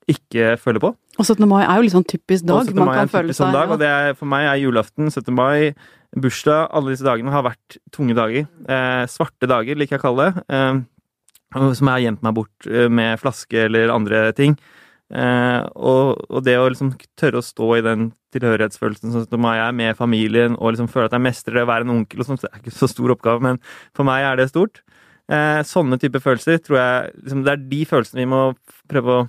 [0.10, 0.92] ikke føler på.
[1.20, 1.46] Og 17.
[1.50, 2.62] mai er jo litt sånn typisk dag.
[2.64, 2.82] Og 17.
[2.82, 5.30] mai er en typisk sånn dag, og det er, for meg er julaften, 17.
[5.38, 5.74] mai,
[6.18, 8.48] bursdag, alle disse dagene har vært tunge dager.
[8.66, 10.46] Eh, svarte dager, liker jeg å kalle det.
[10.50, 10.82] Eh,
[11.52, 14.56] som jeg har gjemt meg bort eh, med flaske eller andre ting.
[15.12, 19.64] Eh, og, og, det å liksom tørre å stå i den tilhørighetsfølelsen sånn som jeg
[19.66, 22.30] er, med familien, og liksom føle at jeg mestrer det å være en onkel og
[22.30, 23.60] sånt, det er ikke så stor oppgave, men
[23.98, 24.80] for meg er det stort.
[25.32, 28.42] Eh, sånne type følelser tror jeg liksom, Det er de følelsene vi må
[28.90, 29.28] prøve å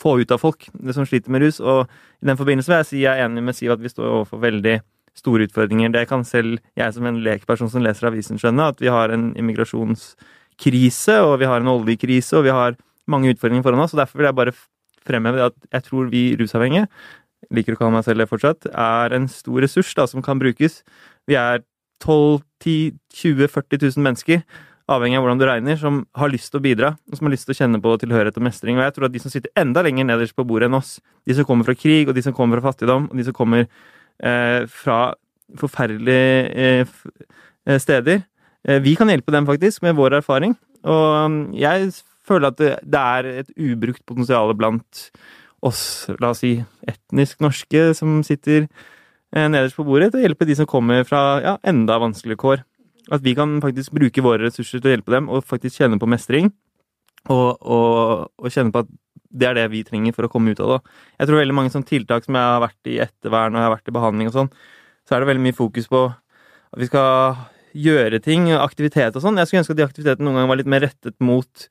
[0.00, 1.60] få ut av folk som sliter med rus.
[1.60, 1.86] Og
[2.22, 4.42] i den forbindelse vil jeg si jeg er enig med Siv at vi står overfor
[4.42, 4.80] veldig
[5.18, 5.92] store utfordringer.
[5.92, 9.30] Det kan selv jeg som en lekperson som leser avisen skjønne, at vi har en
[9.38, 12.78] immigrasjonskrise, og vi har en oljekrise, og vi har
[13.10, 13.92] mange utfordringer foran oss.
[13.92, 14.56] og Derfor vil jeg bare
[15.02, 16.88] fremheve at jeg tror vi rusavhengige,
[17.52, 20.80] liker å kalle meg selv det fortsatt, er en stor ressurs da, som kan brukes.
[21.28, 21.64] Vi er
[22.02, 24.44] 12 10 20 40 000 mennesker,
[24.90, 27.46] avhengig av hvordan du regner, som har lyst til å bidra, og som har lyst
[27.46, 28.78] til å kjenne på tilhørighet og mestring.
[28.78, 30.96] Og jeg tror at de som sitter enda lenger nederst på bordet enn oss,
[31.28, 33.66] de som kommer fra krig, og de som kommer fra fattigdom, og de som kommer
[33.66, 35.00] eh, fra
[35.58, 36.96] forferdelige eh,
[37.66, 38.24] eh steder,
[38.68, 40.56] eh, vi kan hjelpe dem faktisk, med vår erfaring.
[40.82, 41.92] Og um, jeg
[42.26, 45.06] føler at det, det er et ubrukt potensial blant
[45.62, 46.56] oss, la oss si,
[46.88, 51.22] etnisk norske som sitter eh, nederst på bordet, til å hjelpe de som kommer fra
[51.44, 52.64] ja, enda vanskeligere kår.
[53.10, 56.10] At vi kan faktisk bruke våre ressurser til å hjelpe dem, og faktisk kjenne på
[56.10, 56.52] mestring.
[57.30, 58.90] Og, og, og kjenne på at
[59.32, 60.80] det er det vi trenger for å komme ut av det.
[61.20, 63.74] Jeg tror veldig mange sånne tiltak som jeg har vært i ettervern og jeg har
[63.74, 64.50] vært i behandling og sånn,
[65.08, 67.38] så er det veldig mye fokus på at vi skal
[67.72, 69.38] gjøre ting, aktivitet og sånn.
[69.40, 71.66] Jeg skulle ønske at de aktivitetene noen ganger var litt mer rettet mot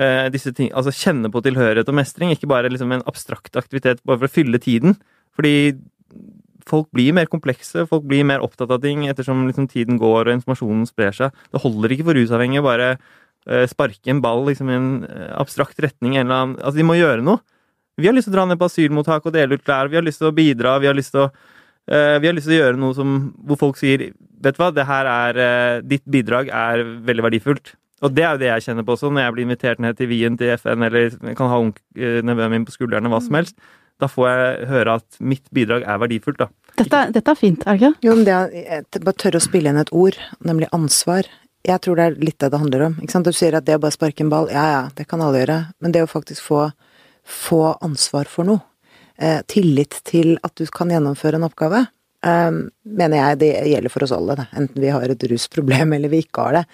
[0.00, 4.02] eh, disse ting, altså kjenne på tilhørighet og mestring, ikke bare liksom en abstrakt aktivitet
[4.02, 4.98] bare for å fylle tiden.
[5.36, 5.54] Fordi
[6.68, 10.34] folk blir mer komplekse, folk blir mer opptatt av ting ettersom liksom tiden går og
[10.38, 11.44] informasjonen sprer seg.
[11.52, 15.80] Det holder ikke for rusavhengige bare uh, sparke en ball liksom, i en uh, abstrakt
[15.82, 16.18] retning.
[16.22, 16.56] Annen.
[16.60, 17.42] Altså, de må gjøre noe.
[17.96, 20.04] Vi har lyst til å dra ned på asylmottak og dele ut klær, vi har
[20.04, 22.62] lyst til å bidra, vi har lyst til å, uh, vi har lyst til å
[22.64, 25.38] gjøre noe som, hvor folk sier Vet du hva, det her er
[25.88, 27.70] Ditt bidrag er veldig verdifullt.
[28.04, 30.10] Og det er jo det jeg kjenner på også, når jeg blir invitert ned til
[30.10, 33.38] Wien, til FN, eller kan ha eh, nevøen min på skuldrene, hva som mm.
[33.40, 33.56] helst.
[34.02, 36.50] Da får jeg høre at mitt bidrag er verdifullt, da.
[36.76, 38.04] Dette, dette er fint, er det ikke?
[38.04, 41.28] Jo, men det er bare tørre å spille inn et ord, nemlig ansvar.
[41.66, 42.98] Jeg tror det er litt det det handler om.
[43.00, 43.28] Ikke sant?
[43.28, 45.58] Du sier at det å bare sparke en ball, ja ja, det kan alle gjøre.
[45.82, 46.66] Men det å faktisk få,
[47.24, 48.60] få ansvar for noe,
[49.16, 51.86] eh, tillit til at du kan gjennomføre en oppgave,
[52.28, 52.60] eh,
[53.00, 54.36] mener jeg det gjelder for oss alle.
[54.36, 54.46] da.
[54.52, 56.66] Enten vi har et rusproblem eller vi ikke har det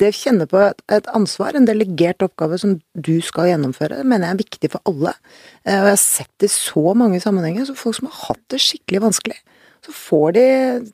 [0.00, 4.36] det å kjenne på et, ansvar, en delegert oppgave som du skal gjennomføre, mener jeg
[4.36, 5.14] er viktig for alle.
[5.64, 8.42] Eh, og jeg har sett det i så mange sammenhenger, så folk som har hatt
[8.52, 9.38] det skikkelig vanskelig,
[9.86, 10.46] så får de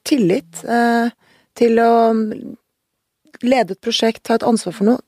[0.08, 1.14] tillit eh,
[1.58, 1.92] til å
[3.42, 5.02] lede et prosjekt, ta et ansvar for noe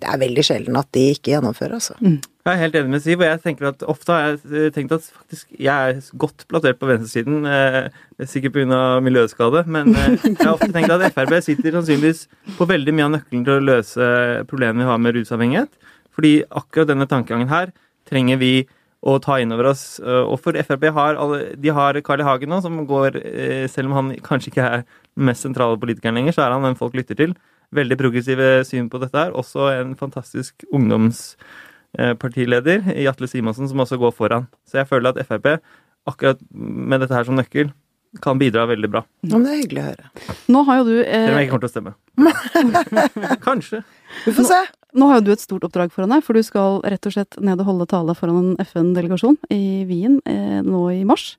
[0.00, 1.94] det er veldig sjelden at de ikke gjennomfører, altså.
[2.00, 2.16] Mm.
[2.42, 5.04] Jeg er helt enig med Siv, og jeg tenker at ofte har jeg tenkt at
[5.04, 7.44] faktisk jeg er godt plassert på venstresiden.
[7.46, 8.80] Eh, sikkert pga.
[9.04, 12.24] miljøskade, men eh, jeg har ofte tenkt at Frp sitter sannsynligvis
[12.56, 14.08] på veldig mye av nøkkelen til å løse
[14.50, 15.92] problemene vi har med rusavhengighet.
[16.16, 17.70] Fordi akkurat denne tankegangen her
[18.08, 18.54] trenger vi
[19.02, 20.00] å ta inn over oss.
[20.00, 22.26] Eh, og for Frp har alle, de har Carl I.
[22.26, 26.16] Hagen nå, som går eh, Selv om han kanskje ikke er den mest sentrale politikeren
[26.16, 27.36] lenger, så er han den folk lytter til
[27.76, 29.30] veldig progressive syn på dette her.
[29.38, 34.44] Også en fantastisk ungdomspartileder i Atle Simonsen som også går foran.
[34.68, 35.46] Så jeg føler at Frp,
[36.08, 37.68] akkurat med dette her som nøkkel,
[38.20, 39.00] kan bidra veldig bra.
[39.24, 40.04] Ja, men Det er hyggelig å høre.
[40.52, 41.06] Nå har jo du eh...
[41.12, 41.92] Selv om jeg ikke kommer til å stemme.
[43.48, 43.78] Kanskje.
[44.26, 44.60] Vi får se.
[44.92, 47.38] Nå har jo du et stort oppdrag foran deg, for du skal rett og slett
[47.40, 51.38] ned og holde tale foran en FN-delegasjon i Wien eh, nå i mars.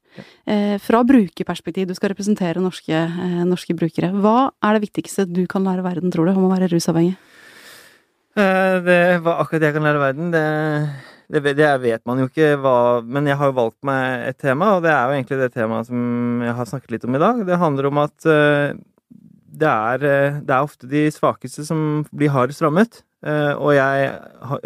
[0.49, 4.09] Eh, fra brukerperspektiv, du skal representere norske, eh, norske, brukere.
[4.23, 7.13] Hva er det viktigste du kan lære verden, tror du, om å være rusavhengig?
[8.33, 10.45] Eh, det, var akkurat det jeg kan lære verden, det,
[11.29, 14.71] det, det, vet man jo ikke hva Men jeg har jo valgt meg et tema,
[14.73, 17.45] og det er jo egentlig det temaet som jeg har snakket litt om i dag.
[17.45, 18.73] Det handler om at eh,
[19.53, 23.03] det er, eh, det er ofte de svakeste som blir hardest rammet.
[23.23, 24.11] Eh, og jeg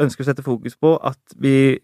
[0.02, 1.78] ønsker å sette fokus på at vi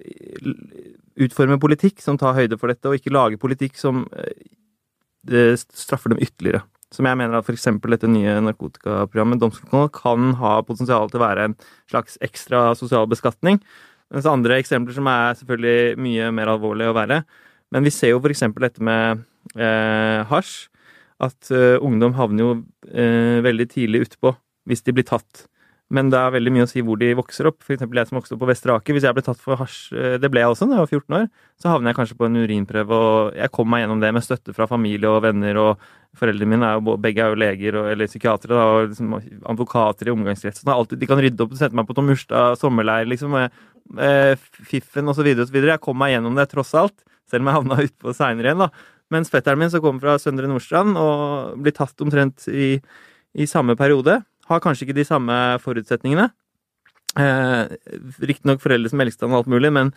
[1.21, 6.23] utformer politikk som tar høyde for dette, og ikke lager politikk som eh, straffer dem
[6.23, 6.63] ytterligere.
[6.93, 7.69] Som jeg mener at f.eks.
[7.89, 11.55] dette nye narkotikaprogrammet, Domstolkontroll, kan ha potensial til å være en
[11.89, 13.57] slags ekstra sosial beskatning.
[14.13, 17.23] Mens andre eksempler som er selvfølgelig mye mer alvorlige å være.
[17.73, 18.45] Men vi ser jo f.eks.
[18.61, 19.23] dette med
[19.57, 20.53] eh, hasj.
[21.23, 22.53] At eh, ungdom havner jo
[22.91, 24.33] eh, veldig tidlig utpå
[24.69, 25.47] hvis de blir tatt.
[25.91, 27.59] Men det er veldig mye å si hvor de vokser opp.
[27.67, 28.95] Eksempel jeg som vokste opp på Vestre Aker.
[28.95, 31.17] Hvis jeg ble tatt for hasj, eh, det ble jeg også da jeg var 14
[31.19, 31.27] år,
[31.61, 34.55] så havner jeg kanskje på en urinprøve, og jeg kom meg gjennom det med støtte
[34.55, 35.59] fra familie og venner.
[35.61, 35.83] og
[36.17, 39.13] Foreldrene mine er jo, begge er jo leger og, eller psykiatere da, og liksom,
[39.53, 40.73] advokater i omgangskretsen.
[40.95, 43.37] De kan rydde opp og sette meg på Tom Murstad sommerleir, liksom.
[43.37, 43.61] Med,
[43.99, 44.33] eh,
[44.71, 45.29] fiffen osv.
[45.45, 45.61] osv.
[45.61, 46.97] Jeg kom meg gjennom det tross alt,
[47.29, 48.65] selv om jeg havna utpå seinere igjen.
[48.65, 48.69] da.
[49.13, 52.77] Mens fetteren min, som kommer fra Søndre Nordstrand og blir tatt omtrent i,
[53.37, 56.29] i samme periode, har kanskje ikke de samme forutsetningene.
[57.19, 57.75] Eh,
[58.25, 59.93] Riktignok foreldre som elsker og alt mulig, men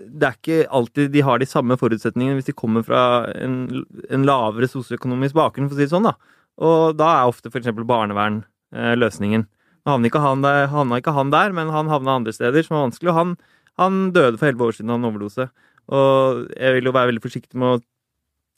[0.00, 3.02] det er ikke alltid de har de samme forutsetningene hvis de kommer fra
[3.38, 6.08] en, en lavere sosioøkonomisk bakgrunn, for å si det sånn.
[6.08, 6.16] da.
[6.62, 7.70] Og da er ofte f.eks.
[7.86, 8.42] barnevern
[8.74, 9.46] eh, løsningen.
[9.84, 13.12] Nå havna ikke, ikke han der, men han havna andre steder som var vanskelig.
[13.12, 13.34] Og han,
[13.80, 15.48] han døde for elleve år siden av en overdose.
[15.92, 17.82] Og jeg vil jo være veldig forsiktig med å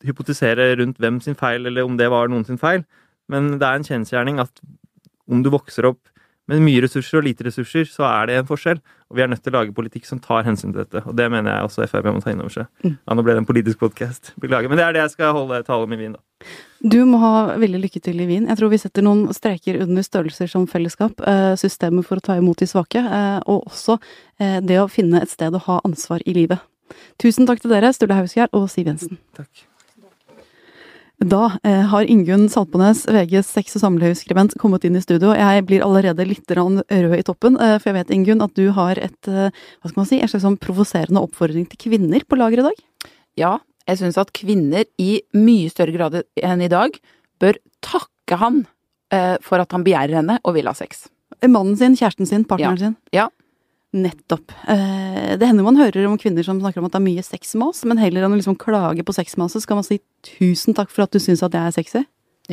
[0.06, 2.84] hypotisere rundt hvem sin feil, eller om det var noen sin feil.
[3.32, 4.62] Men det er en kjensgjerning at
[5.30, 6.02] om du vokser opp
[6.46, 8.78] med mye ressurser og lite ressurser, så er det en forskjell.
[9.10, 11.02] Og vi er nødt til å lage politikk som tar hensyn til dette.
[11.06, 12.68] Og det mener jeg også Frp må ta inn over seg.
[12.84, 12.94] Mm.
[12.94, 14.32] Ja, nå ble det en politisk podkast.
[14.42, 14.70] Beklager.
[14.70, 16.50] Men det er det jeg skal holde tale om i Wien, da.
[16.86, 18.46] Du må ha veldig lykke til i Wien.
[18.50, 22.38] Jeg tror vi setter noen streker under størrelser som fellesskap, eh, systemet for å ta
[22.38, 23.98] imot de svake, eh, og også
[24.38, 26.62] eh, det å finne et sted å ha ansvar i livet.
[27.18, 29.18] Tusen takk til dere, Sturle Hausgjerd og Siv Jensen.
[29.34, 29.66] Takk.
[31.24, 35.30] Da eh, har Ingunn Saltbones, VGs sex- og samlivsskribent, kommet inn i studio.
[35.32, 36.82] Jeg blir allerede litt rød
[37.16, 40.08] i toppen, eh, for jeg vet, Ingunn, at du har et, eh, hva skal man
[40.10, 42.84] si, en slags sånn provoserende oppfordring til kvinner på lager i dag?
[43.40, 43.54] Ja,
[43.88, 47.00] jeg syns at kvinner i mye større grad enn i dag
[47.40, 48.66] bør takke han
[49.10, 51.06] eh, for at han begjærer henne og vil ha sex.
[51.46, 52.96] Mannen sin, kjæresten sin, partneren sin?
[53.16, 53.30] Ja.
[53.94, 54.50] Nettopp.
[54.68, 57.54] Eh, det hender man hører om kvinner som snakker om at det er mye sex
[57.54, 59.86] med oss, men heller enn å liksom klage på sex med oss, så skal man
[59.86, 62.02] si tusen takk for at du syns at jeg er sexy.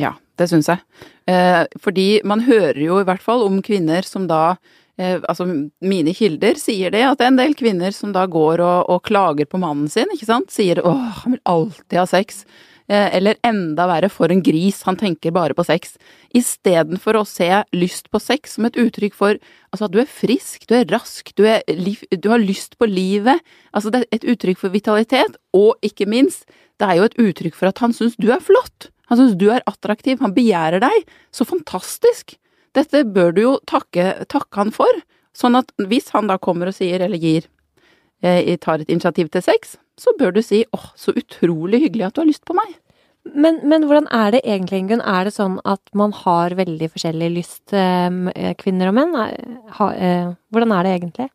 [0.00, 0.82] Ja, det syns jeg.
[1.30, 4.56] Eh, fordi man hører jo i hvert fall om kvinner som da
[4.98, 5.46] eh, Altså
[5.82, 9.04] mine kilder sier det, at det er en del kvinner som da går og, og
[9.06, 10.54] klager på mannen sin, ikke sant.
[10.54, 12.44] Sier 'åh, han vil alltid ha sex'.
[12.86, 15.96] Eh, eller enda verre, for en gris, han tenker bare på sex.
[16.36, 19.38] Istedenfor å se lyst på sex som et uttrykk for
[19.72, 23.40] altså at du er frisk, du er rask, du, er, du har lyst på livet.
[23.72, 26.44] Altså det er et uttrykk for vitalitet, og ikke minst,
[26.80, 28.90] det er jo et uttrykk for at han syns du er flott.
[29.08, 31.08] Han syns du er attraktiv, han begjærer deg.
[31.32, 32.36] Så fantastisk!
[32.74, 34.90] Dette bør du jo takke, takke han for.
[35.34, 37.46] Sånn at hvis han da kommer og sier, eller gir,
[38.22, 42.16] eh, tar et initiativ til sex, så bør du si åh, så utrolig hyggelig at
[42.16, 42.72] du har lyst på meg.
[43.24, 45.00] Men, men, hvordan er det egentlig, Ingunn?
[45.00, 49.14] Er det sånn at man har veldig forskjellig lyst, eh, kvinner og menn?
[49.16, 51.28] Eh, hvordan er det egentlig?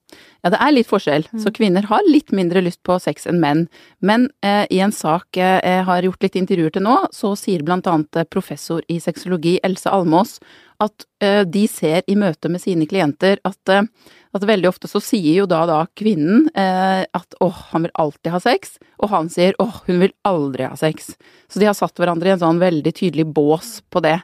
[0.44, 1.26] Ja, det er litt forskjell.
[1.34, 1.42] Mm.
[1.42, 3.66] Så kvinner har litt mindre lyst på sex enn menn.
[4.06, 7.90] Men eh, i en sak jeg har gjort litt intervjuer til nå, så sier blant
[7.90, 10.38] annet eh, professor i sexologi Else Almås
[10.80, 13.88] at eh, de ser i møte med sine klienter at eh,
[14.30, 18.30] at veldig ofte så sier jo da da kvinnen eh, at åh, han vil alltid
[18.30, 21.16] ha sex, og han sier åh, hun vil aldri ha sex.
[21.50, 24.20] Så de har satt hverandre i en sånn veldig tydelig bås på det.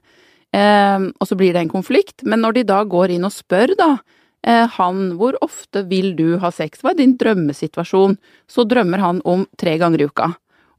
[0.56, 3.90] Og så blir det en konflikt, men når de da går inn og spør da
[4.78, 8.16] han hvor ofte vil du ha sex, hva er din drømmesituasjon,
[8.48, 10.30] så drømmer han om tre ganger i uka.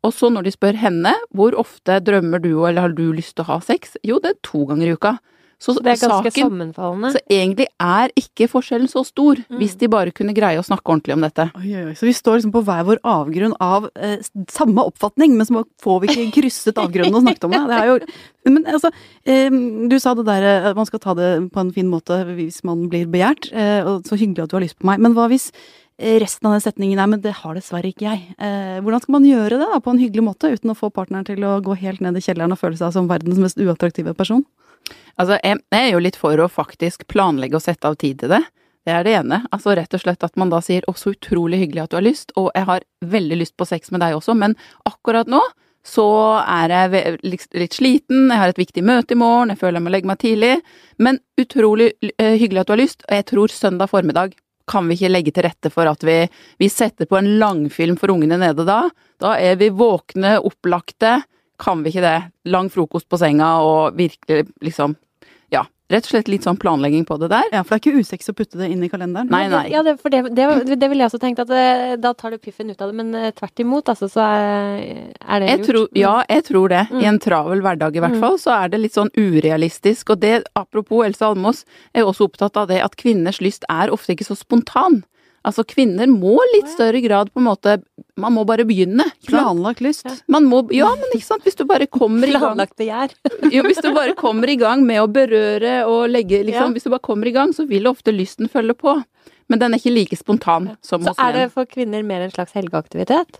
[0.06, 3.44] Og så når de spør henne hvor ofte drømmer du eller har du lyst til
[3.44, 5.16] å ha sex, jo det er to ganger i uka.
[5.56, 7.10] Så det er ganske saken, sammenfallende.
[7.14, 9.56] Så egentlig er ikke forskjellen så stor, mm.
[9.56, 11.46] hvis de bare kunne greie å snakke ordentlig om dette.
[11.56, 14.18] Oi, oi, Så vi står liksom på hver vår avgrunn av eh,
[14.52, 17.62] samme oppfatning, men så får vi ikke krysset avgrunnen og snakket om det.
[17.70, 17.96] det er jo,
[18.52, 18.92] men altså,
[19.24, 19.56] eh,
[19.88, 22.84] du sa det der at man skal ta det på en fin måte hvis man
[22.92, 25.00] blir begjært, eh, og så hyggelig at du har lyst på meg.
[25.00, 25.48] Men hva hvis
[25.96, 28.36] eh, resten av den setningen er 'men det har dessverre ikke jeg'.
[28.36, 31.24] Eh, hvordan skal man gjøre det da, på en hyggelig måte, uten å få partneren
[31.24, 34.44] til å gå helt ned i kjelleren og føle seg som verdens mest uattraktive person?
[35.16, 38.42] Altså, jeg, er jo litt for å faktisk planlegge og sette av tid til det.
[38.86, 39.40] Det er det ene.
[39.50, 42.06] Altså rett og slett at man da sier 'å, så utrolig hyggelig at du har
[42.06, 44.54] lyst', og jeg har veldig lyst på sex med deg også, men
[44.86, 45.40] akkurat nå
[45.86, 46.06] så
[46.42, 49.92] er jeg litt sliten, jeg har et viktig møte i morgen, jeg føler jeg må
[49.94, 50.54] legge meg tidlig,
[50.98, 54.34] men utrolig eh, hyggelig at du har lyst, og jeg tror søndag formiddag
[54.66, 56.26] kan vi ikke legge til rette for at vi,
[56.58, 58.88] vi setter på en langfilm for ungene nede da?
[59.22, 61.20] Da er vi våkne, opplagte,
[61.62, 62.18] kan vi ikke det?
[62.50, 64.96] Lang frokost på senga og virkelig liksom
[65.92, 67.46] rett og slett litt sånn planlegging på det der.
[67.54, 69.30] Ja, For det er ikke usexy å putte det inn i kalenderen?
[69.30, 69.64] Nei, nei.
[69.70, 72.34] Ja, det, for det, det, det ville jeg også tenkt, at det, eh, da tar
[72.34, 72.98] du piffen ut av det.
[72.98, 75.70] Men eh, tvert imot, altså, så er, er det jeg lurt.
[75.70, 76.84] Tror, ja, jeg tror det.
[76.90, 77.00] Mm.
[77.00, 78.22] I en travel hverdag i hvert mm.
[78.24, 80.14] fall, så er det litt sånn urealistisk.
[80.14, 81.62] Og det, apropos Else Almås,
[81.94, 85.04] er også opptatt av det at kvinners lyst er ofte ikke så spontan.
[85.46, 87.76] Altså kvinner må litt større grad på en måte
[88.18, 89.04] Man må bare begynne.
[89.28, 90.08] Planlagt lyst.
[90.32, 93.14] Man må, ja, men ikke sant, hvis du bare kommer i gang Planlagt begjær.
[93.54, 96.74] jo, Hvis du bare kommer i gang med å berøre og legge liksom.
[96.74, 98.98] Hvis du bare kommer i gang, så vil ofte lysten følge på.
[99.46, 102.56] Men den er ikke like spontan som Så er det for kvinner mer en slags
[102.56, 103.38] helgeaktivitet?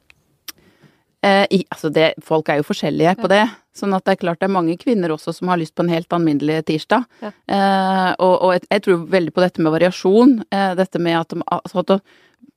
[1.27, 3.43] Eh, i, altså det, folk er jo forskjellige på det.
[3.77, 5.93] Sånn at det er klart det er mange kvinner også som har lyst på en
[5.93, 7.05] helt alminnelig tirsdag.
[7.25, 7.33] Ja.
[7.33, 10.39] Eh, og og jeg, jeg tror veldig på dette med variasjon.
[10.51, 11.99] Eh, dette med at, altså at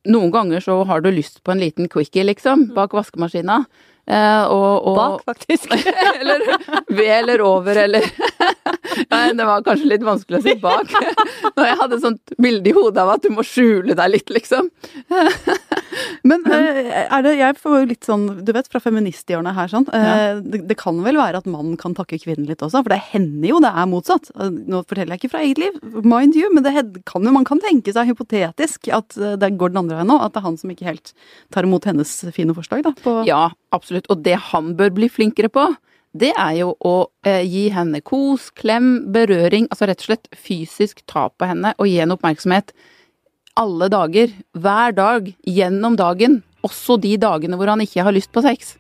[0.09, 3.63] noen ganger så har du lyst på en liten quickie, liksom, bak vaskemaskina.
[4.09, 5.73] Eh, og, og, Bak, faktisk.
[6.19, 6.45] eller
[6.87, 8.07] ved eller over, eller
[9.11, 10.91] Nei, det var kanskje litt vanskelig å si bak.
[11.55, 14.31] Når jeg hadde et sånt bilde i hodet av at du må skjule deg litt,
[14.33, 14.69] liksom.
[16.29, 19.87] Men eh, er det Jeg får jo litt sånn, du vet, fra feministhjørnet her sånn
[19.95, 22.99] eh, det, det kan vel være at mannen kan takke kvinnen litt også, for det
[23.11, 24.31] hender jo det er motsatt.
[24.35, 26.75] Eh, Nå forteller jeg ikke fra eget liv, mind you, men det
[27.09, 30.19] kan jo, man kan tenke seg hypotetisk at det går den andre veien nå.
[30.21, 31.13] At det er han som ikke helt
[31.53, 32.93] tar imot hennes fine forslag, da.
[33.27, 33.43] Ja,
[33.75, 34.09] absolutt.
[34.13, 35.65] Og det han bør bli flinkere på,
[36.17, 36.95] det er jo å
[37.27, 39.67] eh, gi henne kos, klem, berøring.
[39.69, 42.73] Altså rett og slett fysisk ta på henne og gi henne oppmerksomhet
[43.59, 46.39] alle dager, hver dag, gjennom dagen.
[46.65, 48.77] Også de dagene hvor han ikke har lyst på sex.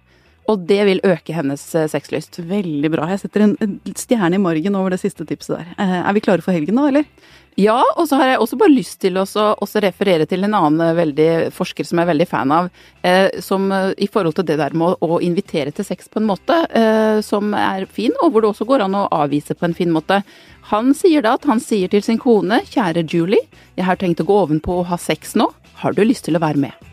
[0.49, 2.41] Og det vil øke hennes eh, sexlyst.
[2.49, 3.09] Veldig bra.
[3.13, 5.75] Jeg setter en stjerne i margen over det siste tipset der.
[5.77, 7.05] Eh, Er vi klare for helgen nå, eller?
[7.59, 10.81] Ja, og så har jeg også bare lyst til å også referere til en annen
[10.85, 12.69] eh, veldig forsker som jeg er veldig fan av,
[13.03, 16.29] eh, som i forhold til det der med å, å invitere til sex på en
[16.29, 19.77] måte eh, som er fin, og hvor det også går an å avvise på en
[19.77, 20.21] fin måte.
[20.73, 23.43] Han sier da at han sier til sin kone, kjære Julie,
[23.75, 25.51] jeg har tenkt å gå ovenpå og ha sex nå,
[25.83, 26.88] har du lyst til å være med?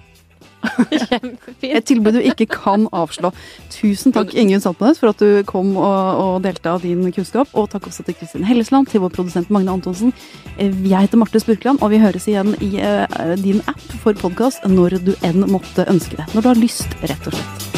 [1.62, 3.32] Et tilbud du ikke kan avslå.
[3.72, 7.52] Tusen takk, Ingunn Saltnes, for at du kom og, og delte av din kunnskap.
[7.54, 10.14] Og takk også til Kristin Hellesland, til vår produsent Magne Antonsen.
[10.56, 14.66] Eh, Jeg heter Marte Spurkland, og vi høres igjen i uh, din app for podkast
[14.66, 16.28] når du enn måtte ønske det.
[16.34, 17.75] Når du har lyst, rett og slett.